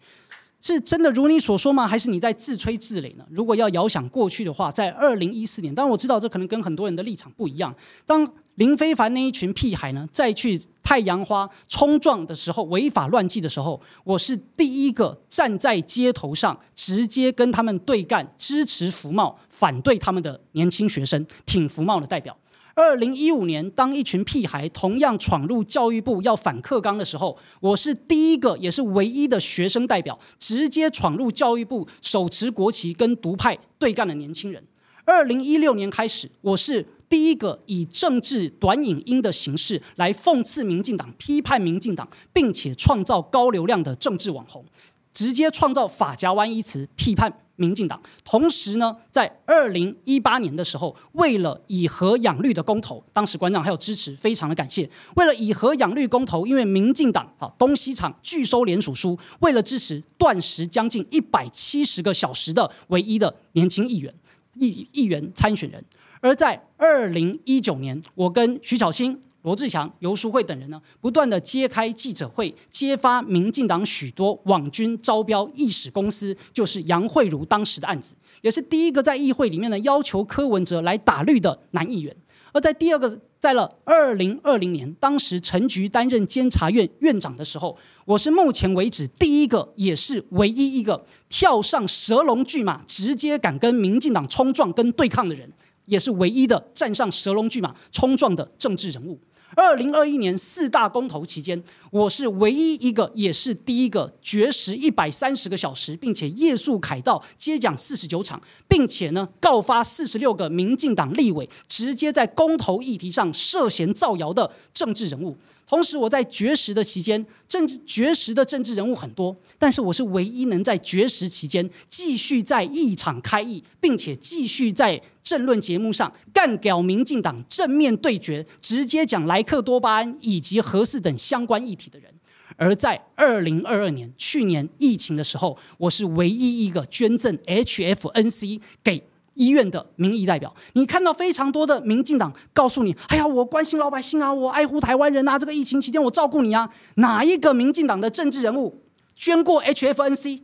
[0.61, 1.87] 是真的如你所说吗？
[1.87, 3.25] 还是你在自吹自擂呢？
[3.29, 7.73] 如果要遥想过去的话，在二零一四年，当然我知道这可能跟很多人的立场不一样。
[8.05, 22.35] 当林非凡那一群屁孩呢，再去太阳花冲撞的时候，违法乱纪的时候，我是第一个站在街头上，直接跟他们对干，支持服贸，反对他们的年轻学生，挺服贸的代表。
[22.81, 34.63] 二零一五年，当一群屁孩同样闯入教育部要反课纲的时候，我是第一个也是唯一的学生代表，直接闯入教育部，手持国旗跟独派对干的年轻人。
[35.03, 44.63] 二零一六年开始，我是第一个以政治短影音的形式来讽刺民进党、批判民进党，并且创造高流量的政治网红，
[45.11, 47.41] 直接创造法夹湾一词批判。
[47.59, 54.89] 民进党同时呢，在二零一八年的时候，为了以和养绿的公投，当时馆长还有支持，非常的感谢。
[55.15, 64.13] 为了以和养绿公投，因为民进党啊东西厂拒收联署书，为了支持断食将近一百七十个小时的唯一的年轻议员
[64.55, 65.83] 议议员参选人。
[66.21, 82.15] 而在二零一九年，我跟徐巧芯、罗志强、游淑慧等人呢，不断的揭开记者会，揭发民进党许多网军招标意识公司，就是杨惠如当时的案子，也是第一个在议会里面呢要求柯文哲来打绿的男议员。
[82.51, 95.47] 而在第二个，在了二零二零年，当时陈菊担任监察院院长的时候，我是目前为止第一个，也是唯一一个跳上蛇龙巨马，直接敢跟民进党冲撞跟对抗的人，
[95.85, 99.19] 也是唯一的站上蛇龙巨马冲撞的政治人物。
[99.55, 115.35] 二零二一年四大公投期间，我是唯一一个，也是第一个绝食一百三十个小时，并且夜宿凯道接讲四十九场，并且呢告发四十六个民进党立委直接在公投议题上涉嫌造谣的政治人物。
[115.69, 132.11] 同时，我在绝食的期间，政治绝食的政治人物很多，但是我是唯一能在绝食期间继续在议场开议，并且继续在政论节目上干掉民进党正面对决，直接讲莱克多巴胺以及核四等相关议题的人。
[132.57, 139.03] 而在二零二二年去年疫情的时候，我是唯一一个捐赠 HFNC 给。
[139.39, 148.83] 医院的民意代表，你看到非常多的民进党告诉你：“哎呀，我关心老百姓啊，我爱护台湾人啊，这个疫情期间我照顾你啊。”哪一个民进党的政治人物
[149.15, 150.41] 捐过 HFNC？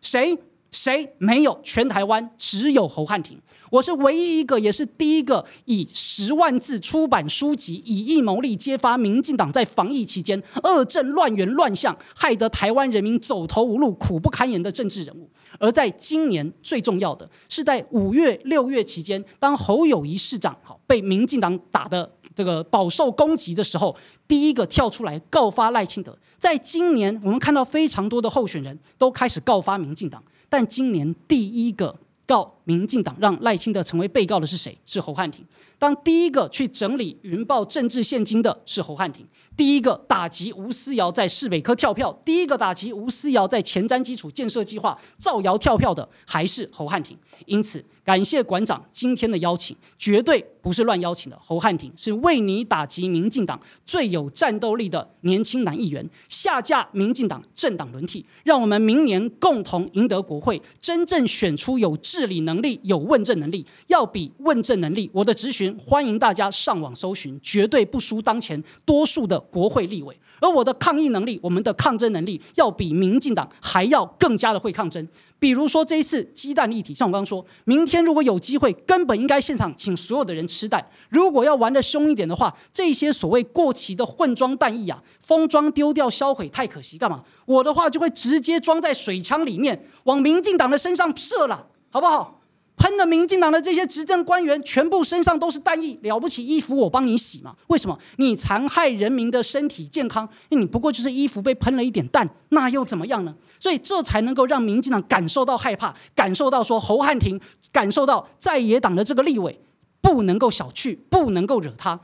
[0.00, 0.38] 谁？
[0.70, 1.60] 谁没有？
[1.62, 3.38] 全台湾只有侯汉廷。
[3.70, 15.30] 我是唯一一个，也是第一个以十万字出版书籍，以义谋利，揭发民进党在防疫期间恶政乱源乱象，害得台湾人民走投无路、苦不堪言的政治人物。
[15.60, 23.94] 而在今年最重要的是在五月、六月期间，当侯友谊市长好被民进党打的这个饱受攻击的时候，
[24.26, 26.18] 第一个跳出来告发赖清德。
[26.38, 31.96] 在今年，我们看到非常多的候选人都开始告发民进党，但今年第一个。
[32.30, 34.78] 告民进党让赖清德成为被告的是谁？
[34.86, 35.44] 是侯汉廷。
[35.80, 39.26] 当第一个去整理云豹政治现金的是侯汉廷，
[39.56, 47.18] 第一个打击吴思瑶在市北科跳票，第一个打击吴思瑶在前瞻基础建设计划造谣跳票的还是侯汉廷。
[47.46, 51.38] 因此，感谢馆长今天的邀请，绝对不是乱邀请的。
[51.40, 63.64] 侯汉廷是为你打击民进党最有战斗力的年轻男议员，下架民进党政党轮替，让我们明年共同赢得国会，真正选出有治理能力、有问政能力。
[63.86, 70.18] 要比问政能力，我的直询欢迎大家上网搜寻，绝对不输当前多数的国会立委。
[70.40, 75.06] 而我的抗议能力，我们的抗争能力，要比民进党还要更加的会抗争。
[75.38, 80.84] 比如说这一次鸡蛋议题，像我刚刚说，明天如果有机会，根本应该现场请所有的人吃蛋。
[81.08, 87.22] 如果要玩得凶一点的话，这些所谓过期的混装弹液啊，封装丢掉销毁太可惜，干嘛？
[87.46, 92.39] 我的话就会直接装在水枪里面，往民进党的身上射了，好不好？
[92.80, 97.54] 喷的民进党的这些执政官员，全部身上都是弹液，了不起，衣服我帮你洗嘛？
[97.66, 97.98] 为什么？
[98.16, 103.34] 你残害人民的身体健康，你不过就是衣服被喷了一点弹，那又怎么样呢？
[103.58, 107.38] 所以这才能够让民进党感受到害怕，感受到说侯汉廷，
[107.70, 109.60] 感受到在野党的这个立委
[110.00, 112.00] 不能够小觑，不能够惹他。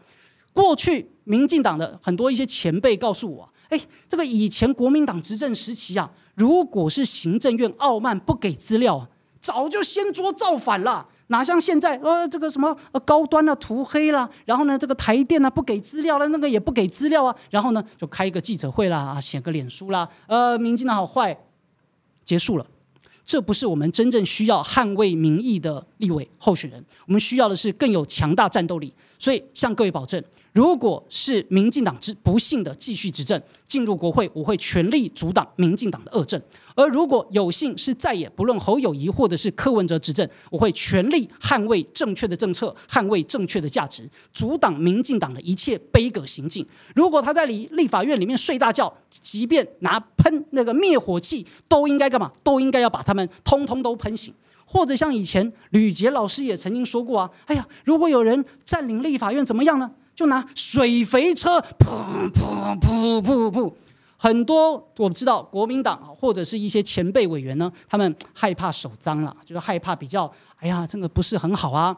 [0.52, 9.08] 过去民进党的很多一些前辈告诉我，哎，这个以前国民党执政时期啊，如果是行政院傲慢不给资料。
[9.46, 21.38] 早就掀桌造反了，哪像现在呃这个什么呃高端啊涂黑了，然后呢这个台电啊不给资料了，那个也不给资料啊，然后呢就开一个记者会啦，写个脸书啦，呃民进党好坏，
[22.24, 22.66] 结束了。
[23.24, 28.92] 这不是我们真正需要捍卫民意的立委候选人，我们需要的是更有强大战斗力。
[29.18, 30.22] 所以向各位保证。
[30.52, 36.40] 如果是民进党之不幸的继续执政进入国会，我会全力阻挡民进党的恶政；
[36.76, 46.64] 而如果有幸是再也不论侯友宜或者是柯文哲执政，我会全力捍卫正确的政策，捍卫正确的价值，阻挡民进党的一切杯葛行径。
[46.94, 52.30] 如果他在立立法院里面睡大觉，即便拿喷那个灭火器，都应该干嘛？
[52.44, 54.32] 都应该要把他们通通都喷醒。
[54.68, 59.92] 或者像以前吕杰老师也曾经说过啊，哎呀，如果有人占领立法院，怎么样呢？
[60.14, 63.72] 就拿水肥车，噗噗噗噗噗，
[64.26, 71.96] 很多我们知道国民党，或者是一些前辈委员呢，他们害怕手脏了，就是害怕比较，哎呀，这个不是很好啊。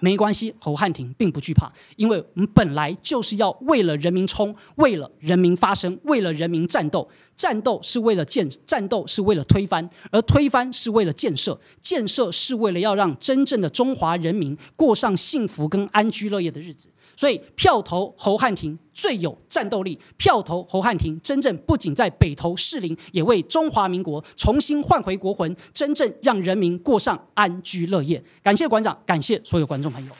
[0.00, 7.06] 没关系，侯汉廷并不惧怕，因为我们本来就是要为了人民冲，为了人民发声，为了人民战斗。
[7.36, 16.88] 战斗是为了建，战斗是为了推翻，而推翻是为了建设，建设是为了要让真正的中华人民过上幸福跟安居乐业的日子。
[17.16, 28.22] 所以票投侯汉廷最有战斗力，票投侯汉廷真正不仅在北投士林，也为中华民国重新唤回国魂，真正让人民过上安居乐业。
[28.42, 30.12] 感谢馆长，感谢所有观众朋友。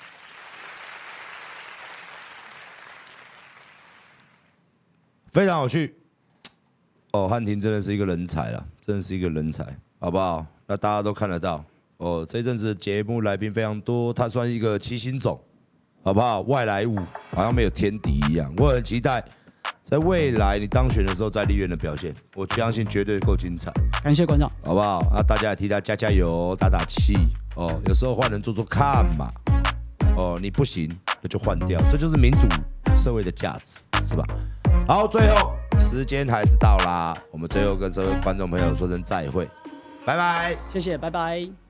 [5.30, 5.96] 非常有趣。
[7.10, 9.64] 哦，汉庭真的是一个人才了，真的是一个人才，
[9.98, 10.44] 好不好？
[10.66, 11.64] 那大家都看得到。
[11.96, 15.40] 哦，这阵子节目来宾非常多，他算一个七星种，
[16.04, 16.42] 好不好？
[16.42, 16.98] 外来物
[17.34, 18.52] 好像没有天敌一样。
[18.58, 19.24] 我很期待
[19.82, 23.72] 在未来你当选的时候，在立院的表现，我相信绝对够精彩。
[24.02, 25.02] 感谢观众，好不好？
[25.14, 27.16] 那大家也替他加加油、打打气。
[27.56, 29.32] 哦，有时候换人做做看嘛。
[30.16, 30.88] 哦，你不行，
[31.22, 32.46] 那就换掉，这就是民主
[32.96, 34.24] 社会的价值，是吧？
[34.86, 39.48] 好，最后时间还是到啦，我们最后跟各位观众朋友说声再会，
[40.04, 41.63] 拜拜，谢谢，拜拜。